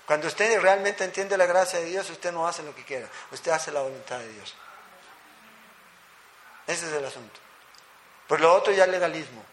[0.06, 3.52] Cuando usted realmente entiende la gracia de Dios, usted no hace lo que quiera, usted
[3.52, 4.56] hace la voluntad de Dios.
[6.66, 7.42] Ese es el asunto.
[8.26, 9.44] Por lo otro ya legalismo.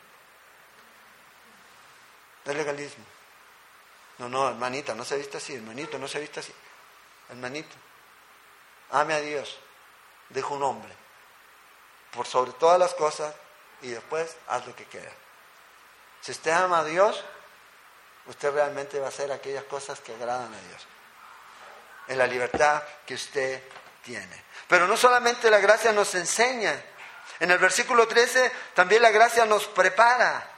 [2.47, 3.05] Es legalismo.
[4.19, 6.55] No, no, hermanita, no se viste así, hermanito, no se viste así.
[7.29, 7.75] Hermanito,
[8.91, 9.59] ame a Dios,
[10.31, 10.95] deja un hombre,
[12.13, 13.35] por sobre todas las cosas,
[13.83, 15.11] y después haz lo que quiera.
[16.23, 17.23] Si usted ama a Dios,
[18.27, 20.87] usted realmente va a hacer aquellas cosas que agradan a Dios.
[22.09, 23.63] En la libertad que usted
[24.03, 24.45] tiene.
[24.69, 26.81] Pero no solamente la gracia nos enseña.
[27.41, 30.49] En el versículo 13 también la gracia nos prepara.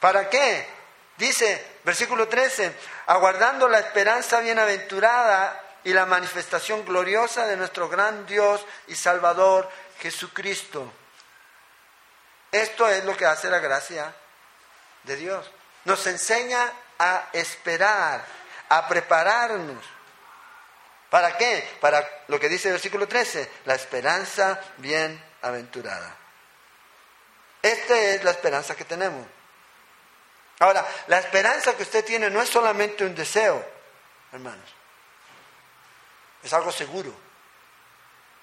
[0.00, 0.81] ¿Para qué?
[1.16, 2.74] Dice, versículo 13,
[3.06, 9.68] aguardando la esperanza bienaventurada y la manifestación gloriosa de nuestro gran Dios y Salvador
[10.00, 10.92] Jesucristo.
[12.50, 14.14] Esto es lo que hace la gracia
[15.04, 15.50] de Dios.
[15.84, 18.24] Nos enseña a esperar,
[18.68, 19.84] a prepararnos.
[21.10, 21.68] ¿Para qué?
[21.80, 26.16] Para lo que dice el versículo 13, la esperanza bienaventurada.
[27.60, 29.26] Esta es la esperanza que tenemos.
[30.62, 33.68] Ahora, la esperanza que usted tiene no es solamente un deseo,
[34.30, 34.70] hermanos.
[36.40, 37.12] Es algo seguro,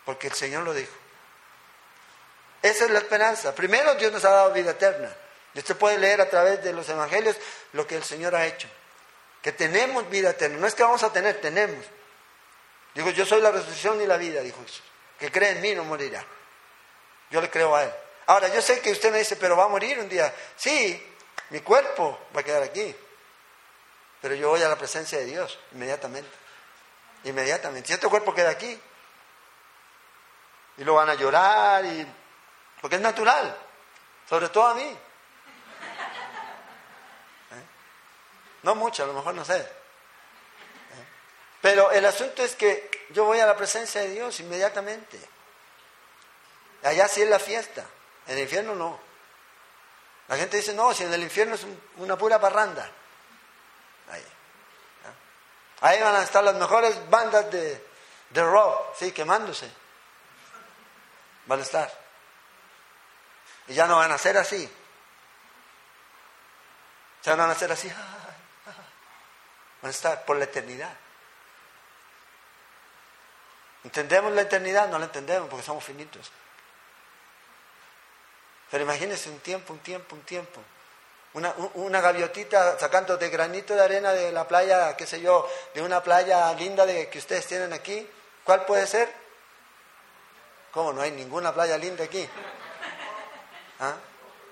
[0.04, 0.92] porque el Señor lo dijo.
[2.62, 3.56] Esa es la esperanza.
[3.56, 5.10] Primero Dios nos ha dado vida eterna.
[5.54, 7.38] Y usted puede leer a través de los evangelios
[7.72, 8.68] lo que el Señor ha hecho.
[9.42, 10.58] Que tenemos vida eterna.
[10.58, 11.86] No es que vamos a tener, tenemos.
[12.96, 14.84] Digo, yo soy la resurrección y la vida, dijo Jesús.
[15.18, 16.26] Que cree en mí no morirá.
[17.32, 17.92] Yo le creo a Él.
[18.26, 20.34] Ahora, yo sé que usted me dice, pero va a morir un día.
[20.58, 21.09] Sí,
[21.50, 22.96] mi cuerpo va a quedar aquí.
[24.22, 26.30] Pero yo voy a la presencia de Dios inmediatamente.
[27.24, 27.88] Inmediatamente.
[27.88, 28.80] Si este cuerpo queda aquí,
[30.78, 32.08] y lo van a llorar, y...
[32.82, 33.56] porque es natural,
[34.28, 34.88] sobre todo a mí.
[37.52, 37.66] ¿Eh?
[38.64, 39.60] No mucho, a lo mejor no sé.
[39.60, 39.66] ¿Eh?
[41.62, 45.20] Pero el asunto es que yo voy a la presencia de Dios inmediatamente.
[46.84, 47.86] Allá sí es la fiesta,
[48.28, 49.09] en el infierno no.
[50.30, 51.66] La gente dice, no, si en el infierno es
[51.98, 52.90] una pura parranda.
[55.82, 56.00] Ahí.
[56.02, 57.84] Van a estar las mejores bandas de,
[58.30, 59.70] de rock, sí, quemándose.
[61.48, 61.92] Van a estar.
[63.68, 64.72] Y ya no van a ser así.
[67.24, 67.90] Ya no van a ser así.
[69.82, 70.94] Van a estar por la eternidad.
[73.84, 74.90] ¿Entendemos la eternidad?
[74.90, 76.32] No la entendemos porque somos finitos.
[78.70, 80.62] Pero imagínense un tiempo, un tiempo, un tiempo.
[81.34, 85.82] Una, una, gaviotita sacando de granito de arena de la playa, qué sé yo, de
[85.82, 88.08] una playa linda que ustedes tienen aquí.
[88.44, 89.14] ¿Cuál puede ser?
[90.72, 90.92] ¿Cómo?
[90.94, 92.28] No hay ninguna playa linda aquí.
[93.80, 93.96] ¿Ah?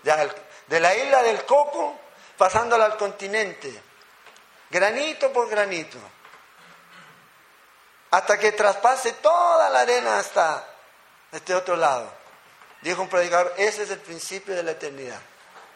[0.04, 0.28] Ya,
[0.68, 1.96] de la isla del Coco,
[2.38, 3.82] pasándola al continente.
[4.70, 5.98] Granito por granito.
[8.12, 10.66] Hasta que traspase toda la arena hasta
[11.32, 12.17] este otro lado.
[12.88, 15.20] Dijo un predicador, ese es el principio de la eternidad.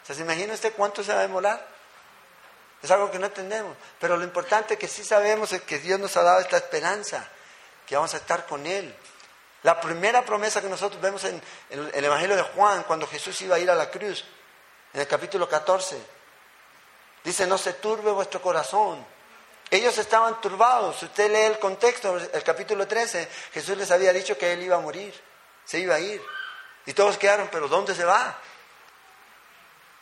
[0.01, 1.68] ¿Se imagina usted cuánto se va a demorar?
[2.82, 3.76] Es algo que no entendemos.
[3.99, 7.28] Pero lo importante que sí sabemos es que Dios nos ha dado esta esperanza,
[7.86, 8.95] que vamos a estar con Él.
[9.64, 13.59] La primera promesa que nosotros vemos en, el Evangelio de Juan, cuando Jesús iba a
[13.59, 14.24] ir a la cruz,
[14.93, 15.97] en el capítulo 14,
[17.26, 19.05] dice, no se turbe vuestro corazón.
[19.70, 20.99] Ellos estaban turbados.
[20.99, 24.78] Si usted lee el contexto, el capítulo 13, Jesús les había dicho que Él iba
[24.78, 25.14] a morir,
[25.66, 26.22] se iba a ir.
[26.91, 28.37] Y todos quedaron, pero ¿dónde se va?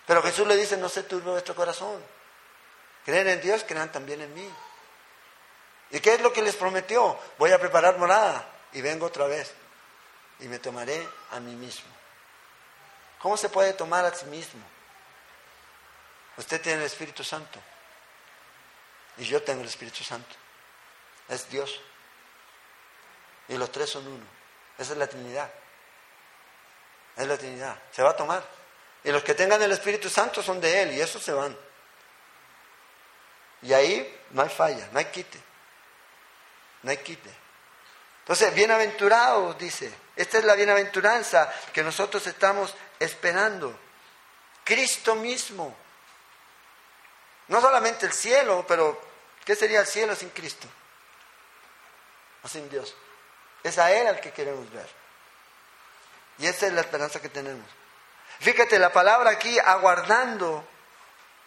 [0.07, 2.03] Pero Jesús le dice, no se turbe vuestro corazón.
[3.05, 4.51] Creen en Dios, crean también en mí.
[5.91, 7.15] ¿Y qué es lo que les prometió?
[7.37, 9.53] Voy a preparar morada y vengo otra vez
[10.39, 11.91] y me tomaré a mí mismo.
[13.19, 14.65] ¿Cómo se puede tomar a sí mismo?
[16.37, 17.59] Usted tiene el Espíritu Santo
[19.17, 20.35] y yo tengo el Espíritu Santo.
[21.27, 21.81] Es Dios.
[23.47, 24.25] Y los tres son uno.
[24.75, 25.51] Esa es la Trinidad.
[27.19, 27.77] Es la Trinidad.
[27.91, 28.41] Se va a tomar.
[29.03, 31.55] Y los que tengan el Espíritu Santo son de Él y esos se van.
[33.61, 35.37] Y ahí no hay falla, no hay quite.
[36.81, 37.29] No hay quite.
[38.19, 39.93] Entonces, bienaventurados, dice.
[40.15, 43.77] Esta es la bienaventuranza que nosotros estamos esperando.
[44.63, 45.75] Cristo mismo.
[47.49, 49.01] No solamente el cielo, pero
[49.43, 50.69] ¿qué sería el cielo sin Cristo?
[52.43, 52.95] O sin Dios.
[53.61, 54.87] Es a Él al que queremos ver.
[56.39, 57.65] Y esa es la esperanza que tenemos.
[58.39, 60.65] Fíjate, la palabra aquí, aguardando,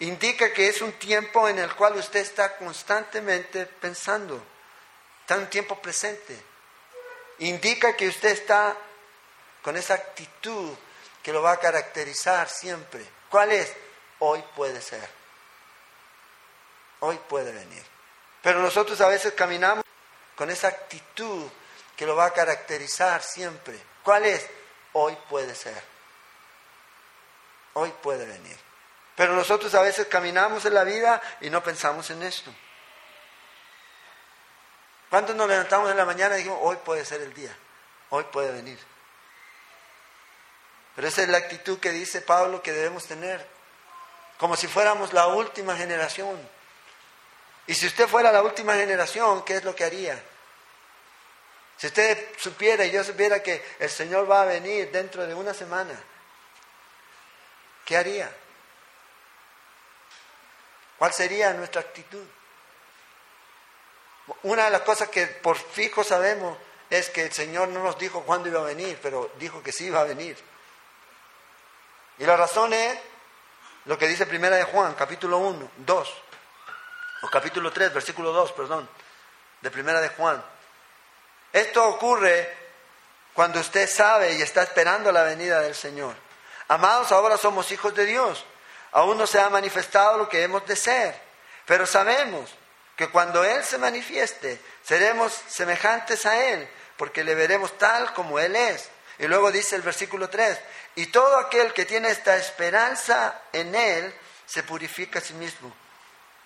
[0.01, 4.43] indica que es un tiempo en el cual usted está constantemente pensando,
[5.20, 6.38] está en un tiempo presente.
[7.38, 8.76] Indica que usted está
[9.62, 10.74] con esa actitud
[11.22, 13.05] que lo va a caracterizar siempre.
[13.30, 13.72] ¿Cuál es?
[14.18, 15.09] Hoy puede ser.
[17.01, 17.82] Hoy puede venir.
[18.43, 19.84] Pero nosotros a veces caminamos
[20.36, 21.49] con esa actitud
[21.97, 23.78] que lo va a caracterizar siempre.
[24.03, 24.47] ¿Cuál es?
[24.93, 25.93] Hoy puede ser
[27.74, 28.57] hoy puede venir.
[29.16, 32.53] Pero nosotros a veces caminamos en la vida y no pensamos en esto.
[35.11, 37.55] ¿Cuántos nos levantamos en la mañana y dijimos, hoy puede ser el día,
[38.11, 38.78] hoy puede venir?
[40.97, 43.47] Pero esa es la actitud que dice Pablo que debemos tener,
[44.38, 46.38] como si fuéramos la última generación.
[47.66, 50.22] Y si usted fuera la última generación, ¿qué es lo que haría?
[51.83, 55.53] Si usted supiera y yo supiera que el Señor va a venir dentro de una
[55.53, 55.93] semana,
[57.85, 58.33] ¿qué haría?
[60.97, 62.24] ¿Cuál sería nuestra actitud?
[64.45, 66.57] Una de las cosas que por fijo sabemos
[66.89, 69.87] es que el Señor no nos dijo cuándo iba a venir, pero dijo que sí
[69.87, 70.39] iba a venir.
[72.18, 72.97] Y la razón es
[73.87, 76.14] lo que dice Primera de Juan, capítulo 1, 2,
[77.22, 78.89] o capítulo 3, versículo 2, perdón,
[79.61, 80.45] de Primera de Juan.
[81.53, 82.49] Esto ocurre
[83.35, 86.15] cuando usted sabe y está esperando la venida del Señor.
[86.69, 88.45] Amados, ahora somos hijos de Dios.
[88.93, 91.15] Aún no se ha manifestado lo que hemos de ser,
[91.67, 92.51] pero sabemos
[92.97, 98.55] que cuando Él se manifieste, seremos semejantes a Él, porque le veremos tal como Él
[98.55, 98.91] es.
[99.19, 100.59] Y luego dice el versículo 3,
[100.97, 104.15] y todo aquel que tiene esta esperanza en Él,
[104.47, 105.75] se purifica a sí mismo,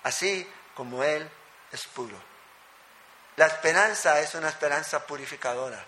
[0.05, 1.29] así como Él
[1.73, 2.17] es puro.
[3.37, 5.85] La esperanza es una esperanza purificadora.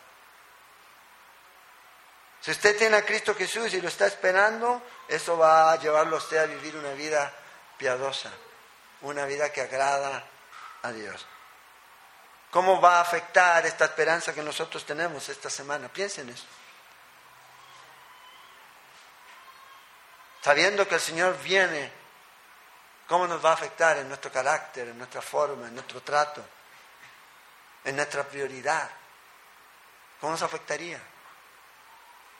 [2.41, 6.19] Si usted tiene a Cristo Jesús y lo está esperando, eso va a llevarlo a
[6.19, 7.33] usted a vivir una vida
[7.77, 8.31] piadosa,
[9.01, 10.25] una vida que agrada
[10.83, 11.27] a Dios.
[12.51, 15.89] ¿Cómo va a afectar esta esperanza que nosotros tenemos esta semana?
[15.89, 16.47] Piensen en eso.
[20.43, 21.93] Sabiendo que el Señor viene,
[23.07, 26.43] ¿cómo nos va a afectar en nuestro carácter, en nuestra forma, en nuestro trato,
[27.85, 28.91] en nuestra prioridad?
[30.21, 31.01] ¿Cómo nos afectaría?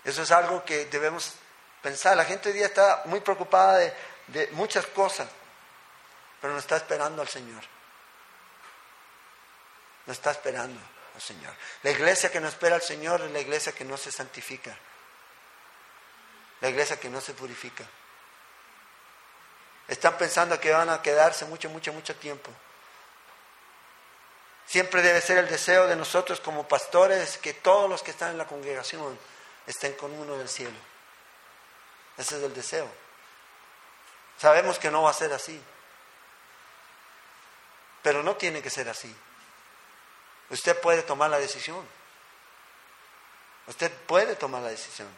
[0.05, 1.35] Eso es algo que debemos
[1.83, 2.17] pensar.
[2.17, 3.95] La gente hoy día está muy preocupada de,
[4.29, 5.29] de muchas cosas,
[6.41, 7.63] pero no está esperando al Señor.
[10.07, 10.81] No está esperando
[11.15, 11.55] al Señor.
[11.83, 14.77] La iglesia que no espera al Señor es la iglesia que no se santifica.
[16.61, 17.85] La iglesia que no se purifica.
[19.87, 22.51] Están pensando que van a quedarse mucho, mucho, mucho tiempo.
[24.69, 28.39] Siempre debe ser el deseo de nosotros como pastores que todos los que están en
[28.39, 29.19] la congregación
[29.67, 30.77] estén con uno del cielo.
[32.19, 32.89] Ese es el deseo.
[34.37, 35.61] Sabemos que no va a ser así.
[38.03, 39.15] Pero no tiene que ser así.
[40.51, 41.87] Usted puede tomar la decisión.
[43.67, 45.09] Usted puede tomar la decisión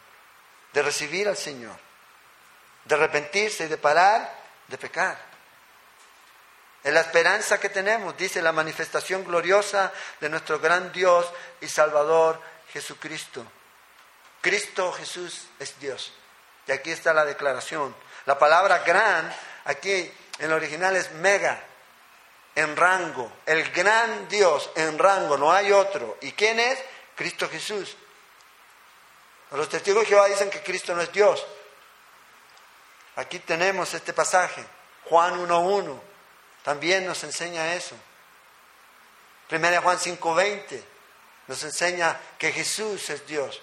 [0.72, 1.76] de recibir al Señor,
[2.84, 5.29] de arrepentirse y de parar de pecar.
[6.82, 11.26] Es la esperanza que tenemos, dice la manifestación gloriosa de nuestro gran Dios
[11.60, 12.40] y Salvador
[12.72, 13.44] Jesucristo.
[14.40, 16.12] Cristo Jesús es Dios.
[16.66, 17.94] Y aquí está la declaración.
[18.26, 19.30] La palabra gran,
[19.64, 19.92] aquí
[20.38, 21.62] en el original es mega,
[22.54, 23.30] en rango.
[23.44, 26.16] El gran Dios en rango, no hay otro.
[26.22, 26.78] ¿Y quién es?
[27.14, 27.96] Cristo Jesús.
[29.50, 31.44] Los testigos de Jehová dicen que Cristo no es Dios.
[33.16, 34.64] Aquí tenemos este pasaje,
[35.06, 36.00] Juan 1.1,
[36.62, 37.96] también nos enseña eso.
[39.48, 40.82] Primera Juan 5.20
[41.46, 43.60] nos enseña que Jesús es Dios.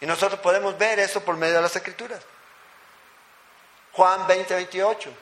[0.00, 2.22] Y nosotros podemos ver eso por medio de las escrituras.
[3.92, 5.12] Juan 20, 28.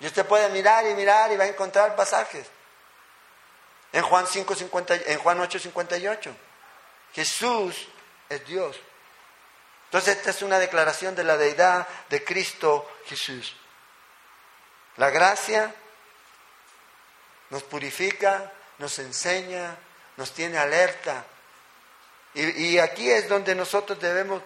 [0.00, 2.46] Y usted puede mirar y mirar y va a encontrar pasajes.
[3.92, 6.36] En Juan, 5, 50, en Juan 8, 58.
[7.12, 7.88] Jesús
[8.28, 8.80] es Dios.
[9.86, 13.56] Entonces esta es una declaración de la deidad de Cristo Jesús.
[14.96, 15.74] La gracia
[17.50, 19.76] nos purifica, nos enseña,
[20.16, 21.24] nos tiene alerta
[22.34, 24.42] y, aquí es donde nosotros debemos,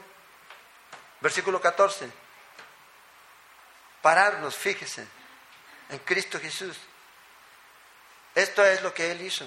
[1.20, 2.08] versículo 14,
[4.00, 5.06] pararnos, fíjese,
[5.90, 6.78] en Cristo Jesús.
[8.34, 9.46] Esto es lo que Él hizo.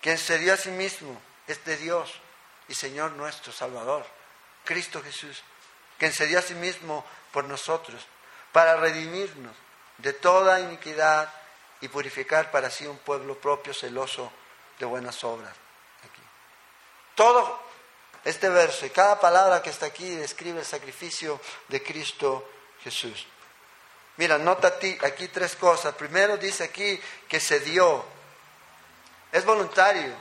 [0.00, 2.18] Quien se dio a sí mismo es de Dios
[2.66, 4.06] y Señor nuestro Salvador,
[4.64, 5.42] Cristo Jesús.
[5.98, 8.06] Quien se dio a sí mismo por nosotros,
[8.52, 9.54] para redimirnos
[10.02, 11.32] de toda iniquidad
[11.80, 14.32] y purificar para sí un pueblo propio celoso
[14.78, 15.54] de buenas obras.
[17.14, 17.60] Todo
[18.24, 22.48] este verso y cada palabra que está aquí describe el sacrificio de Cristo
[22.82, 23.26] Jesús.
[24.16, 25.94] Mira, nota aquí tres cosas.
[25.94, 28.04] Primero dice aquí que se dio.
[29.32, 30.12] Es voluntario.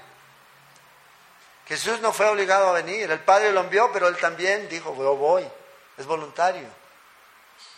[1.67, 3.11] Jesús no fue obligado a venir.
[3.11, 5.47] El Padre lo envió, pero él también dijo, yo voy.
[5.97, 6.67] Es voluntario.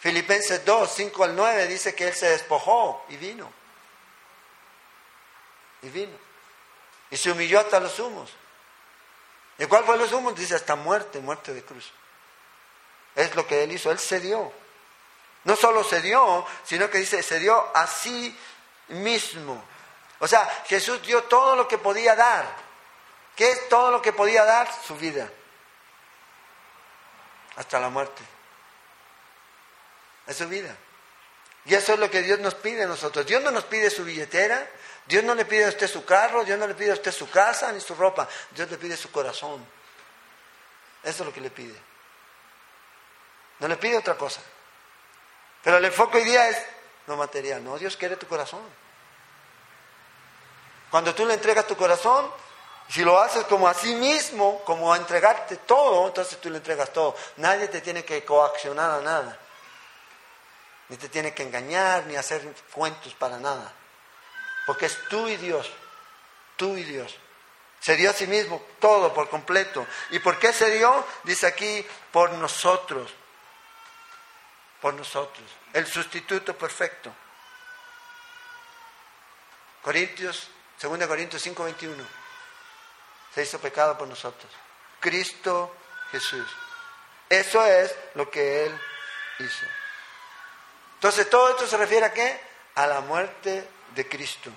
[0.01, 3.51] Filipenses 2, 5 al 9 dice que él se despojó y vino.
[5.83, 6.17] Y vino.
[7.11, 8.33] Y se humilló hasta los humos.
[9.59, 10.31] ¿Y cuál fue lo sumo?
[10.31, 11.91] Dice hasta muerte, muerte de cruz.
[13.13, 14.51] Es lo que él hizo, él se dio.
[15.43, 18.35] No solo se dio, sino que dice, se dio a sí
[18.87, 19.63] mismo.
[20.17, 22.43] O sea, Jesús dio todo lo que podía dar.
[23.35, 24.67] ¿Qué es todo lo que podía dar?
[24.83, 25.29] Su vida.
[27.55, 28.40] Hasta la muerte.
[30.27, 30.75] Es su vida.
[31.65, 33.25] Y eso es lo que Dios nos pide a nosotros.
[33.25, 34.67] Dios no nos pide su billetera,
[35.05, 37.29] Dios no le pide a usted su carro, Dios no le pide a usted su
[37.29, 39.65] casa ni su ropa, Dios le pide su corazón.
[41.03, 41.79] Eso es lo que le pide.
[43.59, 44.41] No le pide otra cosa.
[45.63, 46.57] Pero el enfoque hoy día es
[47.07, 47.63] lo material.
[47.63, 48.61] No, Dios quiere tu corazón.
[50.89, 52.31] Cuando tú le entregas tu corazón,
[52.89, 56.91] si lo haces como a sí mismo, como a entregarte todo, entonces tú le entregas
[56.91, 57.15] todo.
[57.37, 59.39] Nadie te tiene que coaccionar a nada.
[60.91, 62.41] Ni te tiene que engañar, ni hacer
[62.73, 63.71] cuentos para nada.
[64.65, 65.71] Porque es tú y Dios,
[66.57, 67.17] tú y Dios.
[67.79, 69.87] Se dio a sí mismo todo por completo.
[70.09, 71.07] ¿Y por qué se dio?
[71.23, 73.09] Dice aquí, por nosotros.
[74.81, 75.49] Por nosotros.
[75.71, 77.15] El sustituto perfecto.
[79.81, 80.49] Corintios,
[80.81, 82.03] 2 Corintios 5, 21.
[83.33, 84.51] Se hizo pecado por nosotros.
[84.99, 85.73] Cristo
[86.11, 86.49] Jesús.
[87.29, 88.81] Eso es lo que Él
[89.39, 89.65] hizo.
[91.01, 92.39] Entonces, todo esto se refiere a qué?
[92.75, 94.51] A la muerte de Cristo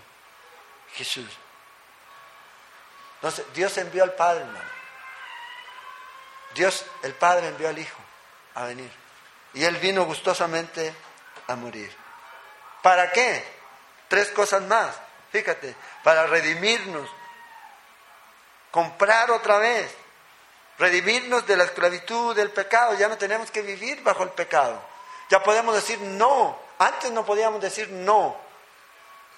[0.92, 1.30] Jesús.
[3.14, 4.68] Entonces, Dios envió al Padre, hermano.
[6.54, 7.98] Dios, el Padre envió al Hijo
[8.56, 8.92] a venir.
[9.54, 10.94] Y Él vino gustosamente
[11.46, 11.90] a morir.
[12.82, 13.42] ¿Para qué?
[14.08, 14.94] Tres cosas más.
[15.32, 17.08] Fíjate, para redimirnos,
[18.70, 19.90] comprar otra vez,
[20.76, 22.92] redimirnos de la esclavitud del pecado.
[22.98, 24.92] Ya no tenemos que vivir bajo el pecado.
[25.30, 26.58] Ya podemos decir no.
[26.78, 28.36] Antes no podíamos decir no.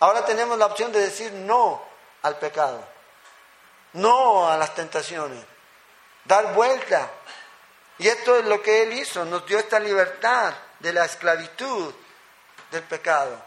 [0.00, 1.82] Ahora tenemos la opción de decir no
[2.22, 2.82] al pecado.
[3.92, 5.44] No a las tentaciones.
[6.24, 7.10] Dar vuelta.
[7.98, 9.24] Y esto es lo que Él hizo.
[9.24, 11.94] Nos dio esta libertad de la esclavitud
[12.70, 13.40] del pecado.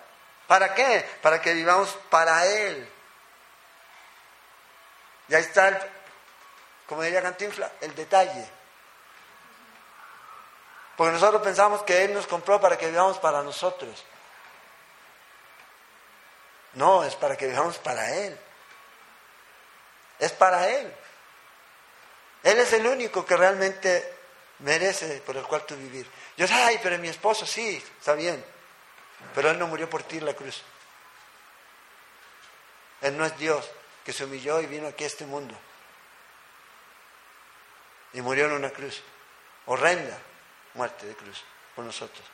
[0.47, 1.07] ¿Para qué?
[1.21, 2.89] Para que vivamos para Él.
[5.27, 5.79] Y ahí está,
[6.87, 8.59] como diría Cantinfla, el detalle.
[11.00, 14.04] Porque nosotros pensamos que Él nos compró para que vivamos para nosotros.
[16.74, 18.38] No, es para que vivamos para Él.
[20.20, 20.93] Es para Él.
[22.43, 24.14] Él es el único que realmente
[24.60, 26.06] merece por el cual tú vivir.
[26.36, 28.43] Yo, ay, pero mi esposo sí, está bien.
[29.34, 30.62] Pero Él no murió por ti en la cruz.
[33.00, 33.72] Él no es Dios
[34.04, 35.56] que se humilló y vino aquí a este mundo.
[38.12, 39.02] Y murió en una cruz.
[39.66, 40.20] Horrenda
[40.74, 41.43] muerte de cruz
[41.76, 42.26] por nosotros.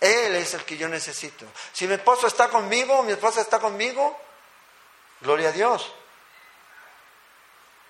[0.00, 1.46] Él es el que yo necesito.
[1.72, 4.18] Si mi esposo está conmigo, mi esposa está conmigo,
[5.20, 5.92] gloria a Dios.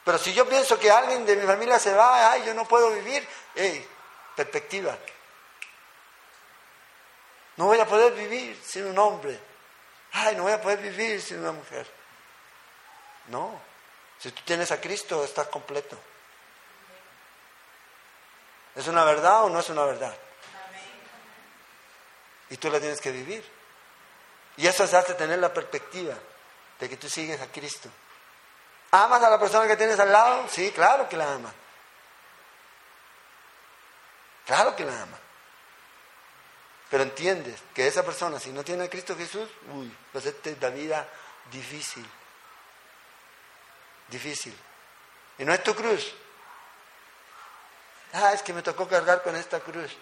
[0.04, 2.90] Pero si yo pienso que alguien de mi familia se va, ay, yo no puedo
[2.92, 3.26] vivir,
[3.56, 3.86] hey,
[4.36, 4.96] perspectiva.
[7.56, 9.40] No voy a poder vivir sin un hombre.
[10.12, 11.86] Ay, no voy a poder vivir sin una mujer.
[13.26, 13.60] No.
[14.18, 15.98] Si tú tienes a Cristo, estás completo.
[18.76, 20.14] ¿Es una verdad o no es una verdad?
[22.50, 23.44] Y tú la tienes que vivir.
[24.58, 26.14] Y eso se hace tener la perspectiva
[26.78, 27.88] de que tú sigues a Cristo.
[28.90, 30.46] ¿Amas a la persona que tienes al lado?
[30.48, 31.52] Sí, claro que la ama.
[34.44, 35.18] Claro que la ama.
[36.90, 40.60] Pero entiendes que esa persona, si no tiene a Cristo Jesús, uy, pues esta es
[40.60, 41.08] la vida
[41.50, 42.08] difícil.
[44.08, 44.56] Difícil.
[45.38, 46.14] Y no es tu cruz.
[48.18, 49.92] Ah, es que me tocó cargar con esta cruz.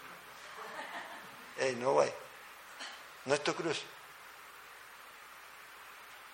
[1.58, 2.12] Ey, no, güey.
[3.24, 3.82] No es tu cruz.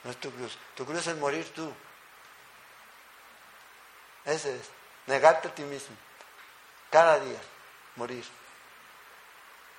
[0.05, 0.59] No es tu cruz.
[0.75, 1.73] Tu cruz es morir tú.
[4.27, 4.69] Ese es.
[5.07, 5.97] Negarte a ti mismo.
[6.91, 7.41] Cada día.
[7.97, 8.27] Morir.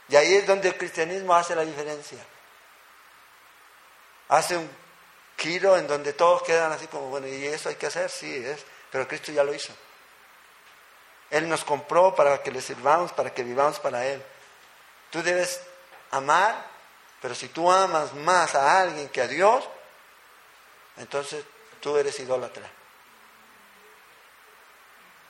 [0.07, 2.25] Y ahí es donde el cristianismo hace la diferencia.
[4.29, 4.69] Hace un
[5.37, 8.09] giro en donde todos quedan así como, bueno, ¿y eso hay que hacer?
[8.09, 8.65] Sí, es.
[8.91, 9.71] Pero Cristo ya lo hizo.
[11.31, 14.21] Él nos compró para que le sirvamos, para que vivamos para Él.
[15.09, 15.61] Tú debes
[16.11, 16.65] amar,
[17.21, 19.67] pero si tú amas más a alguien que a Dios,
[20.97, 21.43] entonces
[21.79, 22.69] tú eres idólatra.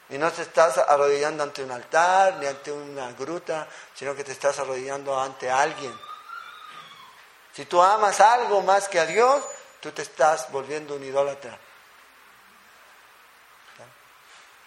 [0.10, 4.34] Y no te estás arrodillando ante un altar ni ante una gruta, sino que te
[4.34, 5.98] estás arrodillando ante alguien.
[7.54, 9.44] Si tú amas algo más que a Dios,
[9.80, 11.58] tú te estás volviendo un idólatra.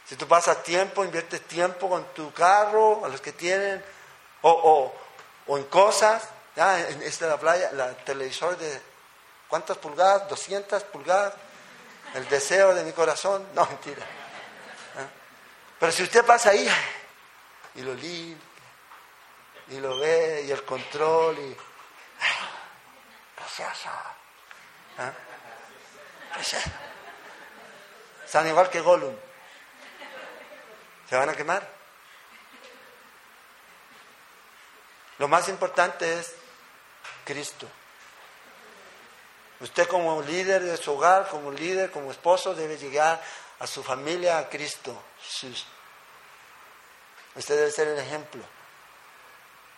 [0.07, 3.83] Si tú pasas tiempo, inviertes tiempo con tu carro, a los que tienen,
[4.43, 4.93] o,
[5.49, 8.81] en cosas, ya, en esta la playa, el televisor de
[9.49, 10.29] ¿cuántas pulgadas?
[10.29, 11.35] 200 pulgadas,
[12.15, 14.05] el deseo de mi corazón, no, mentira.
[15.81, 16.69] Pero si usted pasa ahí
[17.75, 18.55] y lo limpia,
[19.69, 21.57] y lo ve, y el control, y.
[23.37, 23.89] Precioso.
[24.99, 25.13] ¿Ah?
[28.47, 29.15] Igual que Gollum.
[31.09, 31.69] Se van a quemar.
[35.19, 36.35] Lo más importante es
[37.25, 37.69] Cristo.
[39.61, 43.23] Usted como líder de su hogar, como líder, como esposo, debe llegar
[43.61, 45.01] a su familia a Cristo.
[47.35, 48.43] Usted debe ser el ejemplo.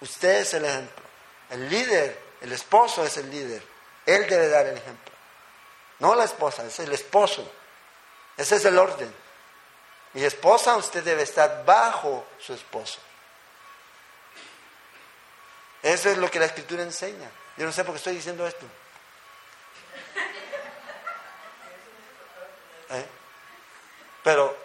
[0.01, 1.05] Usted es el ejemplo.
[1.51, 3.63] El líder, el esposo es el líder.
[4.07, 5.15] Él debe dar el ejemplo.
[5.99, 7.51] No la esposa, es el esposo.
[8.37, 9.26] Ese es el orden.
[10.17, 12.99] Mi esposa, usted debe estar bajo su esposo.
[15.83, 17.31] Eso es lo que la escritura enseña.
[17.59, 18.65] Yo no sé por qué estoy diciendo esto.
[22.89, 23.07] ¿Eh?
[24.25, 24.57] Pero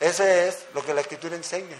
[0.00, 1.78] ese es lo que la escritura enseña.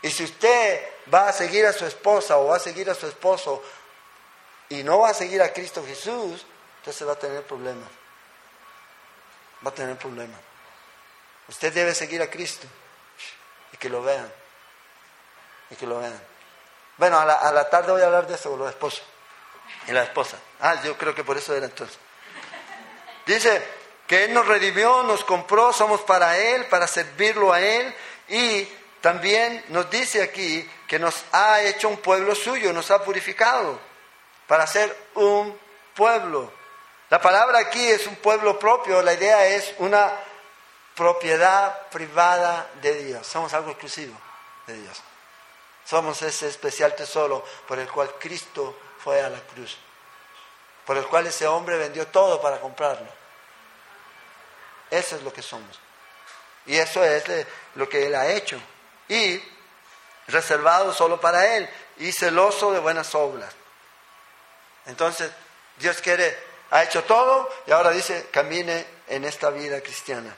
[0.00, 3.06] Y si usted va a seguir a su esposa o va a seguir a su
[3.06, 3.62] esposo
[4.70, 6.46] y no va a seguir a Cristo Jesús,
[6.78, 7.90] entonces va a tener problemas.
[9.62, 10.49] Va a tener problemas.
[11.50, 12.66] Usted debe seguir a Cristo
[13.72, 14.32] y que lo vean.
[15.70, 16.18] Y que lo vean.
[16.96, 19.02] Bueno, a la, tarde voy a hablar de eso los esposos
[19.88, 20.38] y la esposa.
[20.60, 21.98] Ah, yo creo que por eso era entonces.
[23.26, 23.62] Dice,
[24.06, 27.94] que Él nos redimió, nos compró, somos para Él, para servirlo a Él
[28.28, 28.64] y
[29.00, 33.80] también nos dice aquí que nos ha hecho un pueblo suyo, nos ha purificado
[34.46, 35.58] para ser un
[35.94, 36.52] pueblo.
[37.08, 40.12] La palabra aquí es un pueblo propio, la idea es una
[40.94, 43.26] propiedad privada de Dios.
[43.26, 44.16] Somos algo exclusivo
[44.66, 45.02] de Dios.
[45.84, 49.76] Somos ese especial tesoro por el cual Cristo fue a la cruz,
[50.84, 53.08] por el cual ese hombre vendió todo para comprarlo.
[54.90, 55.80] Eso es lo que somos.
[56.66, 57.24] Y eso es
[57.74, 58.60] lo que Él ha hecho.
[59.08, 59.42] Y
[60.28, 61.68] reservado solo para Él
[61.98, 63.54] y celoso de buenas obras.
[64.86, 65.30] Entonces,
[65.76, 66.36] Dios quiere,
[66.70, 70.34] ha hecho todo y ahora dice, camine en esta vida cristiana.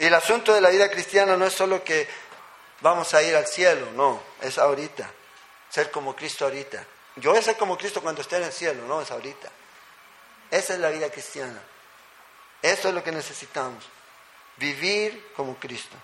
[0.00, 2.08] Y el asunto de la vida cristiana no es solo que
[2.80, 5.10] vamos a ir al cielo, no, es ahorita,
[5.68, 6.82] ser como Cristo ahorita.
[7.16, 9.50] Yo voy a ser como Cristo cuando esté en el cielo, no, es ahorita.
[10.50, 11.60] Esa es la vida cristiana.
[12.62, 13.84] Eso es lo que necesitamos.
[14.56, 15.96] Vivir como Cristo.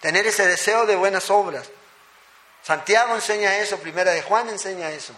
[0.00, 1.68] Tener ese deseo de buenas obras.
[2.62, 5.12] Santiago enseña eso, primera de Juan enseña eso.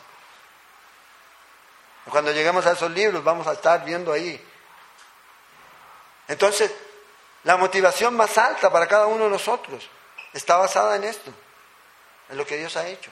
[2.11, 4.45] Cuando lleguemos a esos libros vamos a estar viendo ahí.
[6.27, 6.73] Entonces,
[7.49, 9.89] la motivación más alta para cada uno de nosotros
[10.35, 11.33] está basada en esto,
[12.29, 13.11] en lo que Dios ha hecho.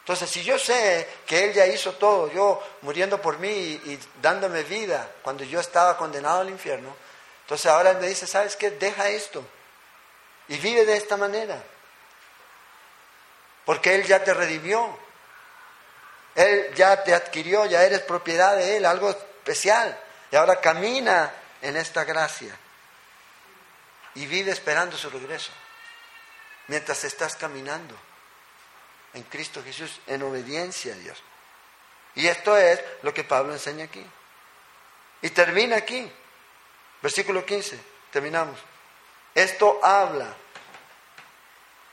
[0.00, 4.62] Entonces, si yo sé que Él ya hizo todo, yo muriendo por mí y, dándome
[4.62, 6.96] vida cuando yo estaba condenado al infierno,
[7.42, 8.70] entonces ahora Él me dice, ¿sabes qué?
[8.70, 9.44] Deja esto
[10.48, 11.62] y vive de esta manera.
[13.66, 14.98] Porque Él ya te redimió.
[16.34, 19.94] Él ya te adquirió, ya eres propiedad de Él, algo especial.
[20.30, 22.58] Y ahora camina en esta gracia.
[24.14, 25.52] Y vive esperando su regreso.
[26.68, 27.96] Mientras estás caminando
[29.12, 31.22] en Cristo Jesús, en obediencia a Dios.
[32.14, 34.04] Y esto es lo que Pablo enseña aquí.
[35.22, 36.10] Y termina aquí.
[37.02, 37.78] Versículo 15.
[38.10, 38.58] Terminamos.
[39.34, 40.34] Esto habla.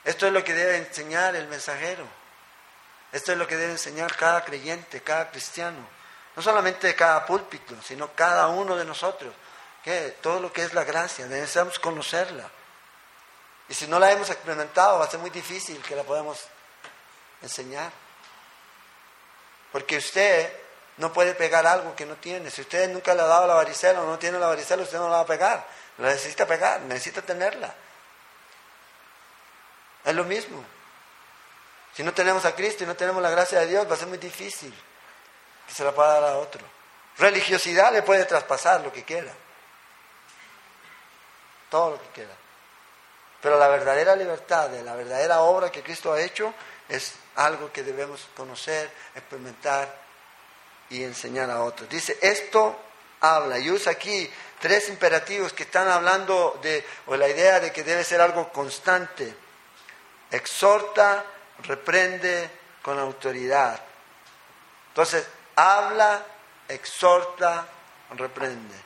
[0.04, 2.06] Esto es lo que debe enseñar el mensajero.
[3.12, 5.86] Esto es lo que debe enseñar cada creyente, cada cristiano.
[6.34, 9.34] No solamente cada púlpito, sino cada uno de nosotros.
[9.84, 12.48] Que todo lo que es la gracia, necesitamos conocerla.
[13.68, 16.38] Y si no la hemos experimentado, va a ser muy difícil que la podamos
[17.42, 17.90] enseñar.
[19.72, 20.52] Porque usted
[20.98, 22.50] no puede pegar algo que no tiene.
[22.50, 25.08] Si usted nunca le ha dado la varicela o no tiene la varicela, usted no
[25.08, 25.66] la va a pegar.
[25.98, 27.74] La necesita pegar, necesita tenerla.
[30.04, 30.62] Es lo mismo.
[31.94, 34.08] Si no tenemos a Cristo y no tenemos la gracia de Dios, va a ser
[34.08, 34.72] muy difícil
[35.66, 36.62] que se la pueda dar a otro.
[37.18, 39.32] Religiosidad le puede traspasar lo que quiera.
[41.72, 42.34] Todo lo que quiera.
[43.40, 46.52] Pero la verdadera libertad, la verdadera obra que Cristo ha hecho,
[46.86, 49.90] es algo que debemos conocer, experimentar
[50.90, 51.88] y enseñar a otros.
[51.88, 52.78] Dice, esto
[53.20, 57.82] habla y usa aquí tres imperativos que están hablando de, o la idea de que
[57.82, 59.34] debe ser algo constante.
[60.30, 61.24] Exhorta,
[61.62, 62.50] reprende
[62.82, 63.80] con autoridad.
[64.88, 66.22] Entonces, habla,
[66.68, 67.66] exhorta,
[68.10, 68.76] reprende.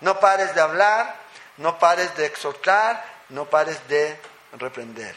[0.00, 1.24] No pares de hablar,
[1.58, 4.18] no pares de exhortar, no pares de
[4.52, 5.14] reprender.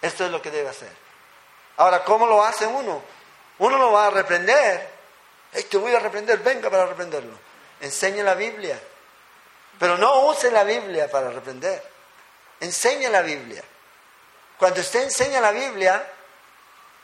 [0.00, 0.92] Esto es lo que debe hacer.
[1.76, 3.02] Ahora, ¿cómo lo hace uno?
[3.58, 4.88] Uno lo va a reprender.
[5.52, 7.36] te voy a reprender, venga para reprenderlo.
[7.80, 8.80] Enseña la Biblia.
[9.78, 11.82] Pero no use la Biblia para reprender.
[12.60, 13.62] Enseña la Biblia.
[14.58, 16.06] Cuando usted enseña la Biblia,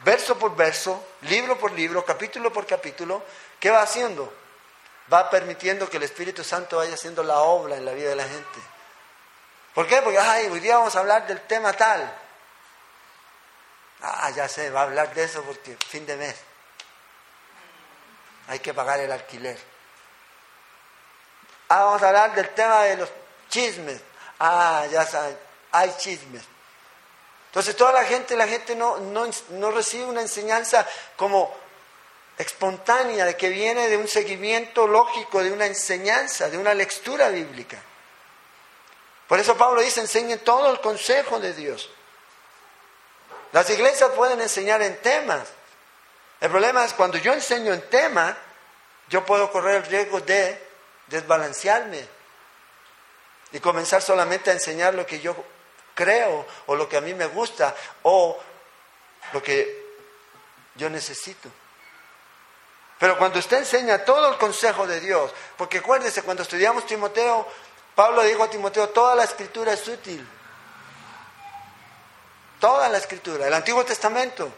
[0.04, 3.22] verso por verso, libro por libro, capítulo por capítulo,
[3.58, 4.32] ¿qué va haciendo?
[5.12, 8.24] Va permitiendo que el Espíritu Santo vaya haciendo la obra en la vida de la
[8.24, 8.60] gente.
[9.74, 10.02] ¿Por qué?
[10.02, 12.12] Porque hoy día vamos a hablar del tema tal.
[14.02, 16.36] Ah, ya sé, va a hablar de eso porque fin de mes.
[18.48, 19.58] Hay que pagar el alquiler.
[21.68, 23.08] Ah, vamos a hablar del tema de los
[23.48, 24.00] chismes.
[24.38, 25.38] Ah, ya saben,
[25.72, 26.42] hay chismes.
[27.46, 30.86] Entonces toda la gente, la gente no, no, no recibe una enseñanza
[31.16, 31.54] como
[32.38, 37.78] espontánea, de que viene de un seguimiento lógico, de una enseñanza, de una lectura bíblica.
[39.28, 41.90] Por eso Pablo dice, enseñen todo el consejo de Dios.
[43.52, 45.48] Las iglesias pueden enseñar en temas.
[46.40, 48.36] El problema es cuando yo enseño en tema,
[49.08, 50.66] yo puedo correr el riesgo de
[51.08, 52.06] desbalancearme
[53.52, 55.36] y comenzar solamente a enseñar lo que yo
[55.94, 58.40] creo o lo que a mí me gusta o
[59.32, 59.84] lo que
[60.76, 61.50] yo necesito.
[63.00, 67.48] Pero cuando usted enseña todo el consejo de Dios, porque acuérdese, cuando estudiamos Timoteo,
[67.94, 70.28] Pablo dijo a Timoteo, toda la escritura es útil
[72.60, 74.52] Toda la escritura, el Antiguo Testamento.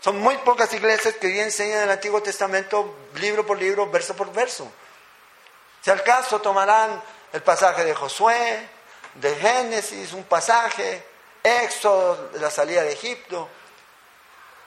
[0.00, 4.32] Son muy pocas iglesias que hoy enseñan el Antiguo Testamento libro por libro, verso por
[4.32, 4.72] verso.
[5.82, 7.02] Si al caso tomarán
[7.34, 8.66] el pasaje de Josué,
[9.16, 11.04] de Génesis, un pasaje,
[11.42, 13.46] Éxodo, la salida de Egipto.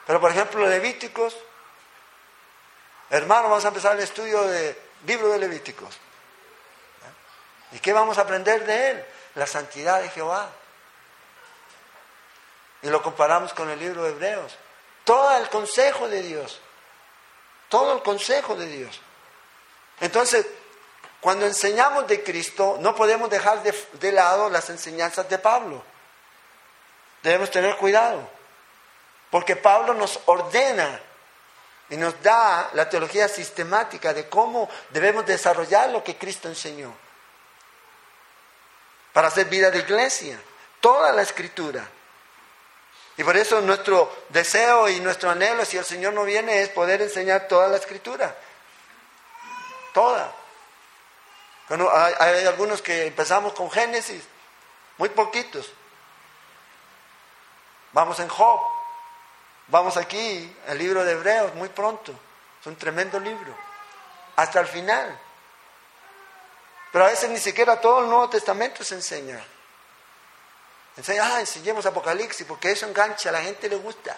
[0.05, 1.35] Pero por ejemplo, Levíticos,
[3.17, 5.97] hermano, vamos a empezar el estudio del libro de Levíticos.
[7.71, 9.05] ¿Y qué vamos a aprender de él?
[9.35, 10.49] La santidad de Jehová.
[12.81, 14.55] Y lo comparamos con el libro de Hebreos.
[15.03, 16.59] Todo el consejo de Dios.
[17.69, 19.01] Todo el consejo de Dios.
[19.99, 20.45] Entonces,
[21.19, 25.81] cuando enseñamos de Cristo, no podemos dejar de, lado las enseñanzas de Pablo.
[27.21, 28.27] Debemos tener cuidado,
[29.31, 30.99] porque Pablo nos ordena
[31.93, 36.91] y nos da la teología sistemática de cómo debemos desarrollar lo que Cristo enseñó
[39.13, 40.41] para hacer vida de iglesia,
[40.81, 41.87] toda la escritura.
[43.15, 46.99] Y por eso nuestro deseo y nuestro anhelo, si el Señor no viene, es poder
[47.03, 48.35] enseñar toda la escritura.
[49.93, 50.33] Toda
[51.69, 54.23] hay, algunos que empezamos con Génesis,
[54.97, 55.71] muy poquitos.
[57.91, 58.59] Vamos en Job,
[59.67, 62.13] vamos aquí, el libro de Hebreos, muy pronto.
[62.59, 63.55] Es un tremendo libro,
[64.35, 65.19] hasta el final.
[66.91, 69.43] Pero a veces ni siquiera todo el Nuevo Testamento se enseña.
[70.95, 74.15] Enseña, ah, enseñemos Apocalipsis, porque eso engancha, a la gente le gusta.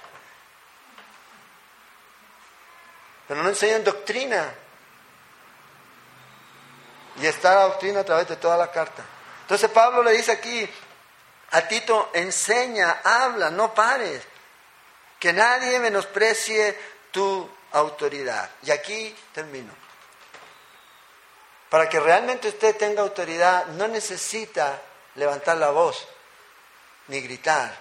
[3.27, 4.53] Pero no enseñan doctrina,
[7.17, 9.03] y está la doctrina a través de toda la carta.
[9.41, 10.69] Entonces Pablo le dice aquí
[11.51, 14.23] a Tito, enseña, habla, no pares,
[15.25, 16.77] que nadie menosprecie
[17.09, 18.47] tu autoridad.
[18.61, 19.73] Y aquí termino.
[21.67, 24.79] Para que realmente usted tenga autoridad, no necesita
[25.15, 26.07] levantar la voz,
[27.07, 27.75] ni gritar,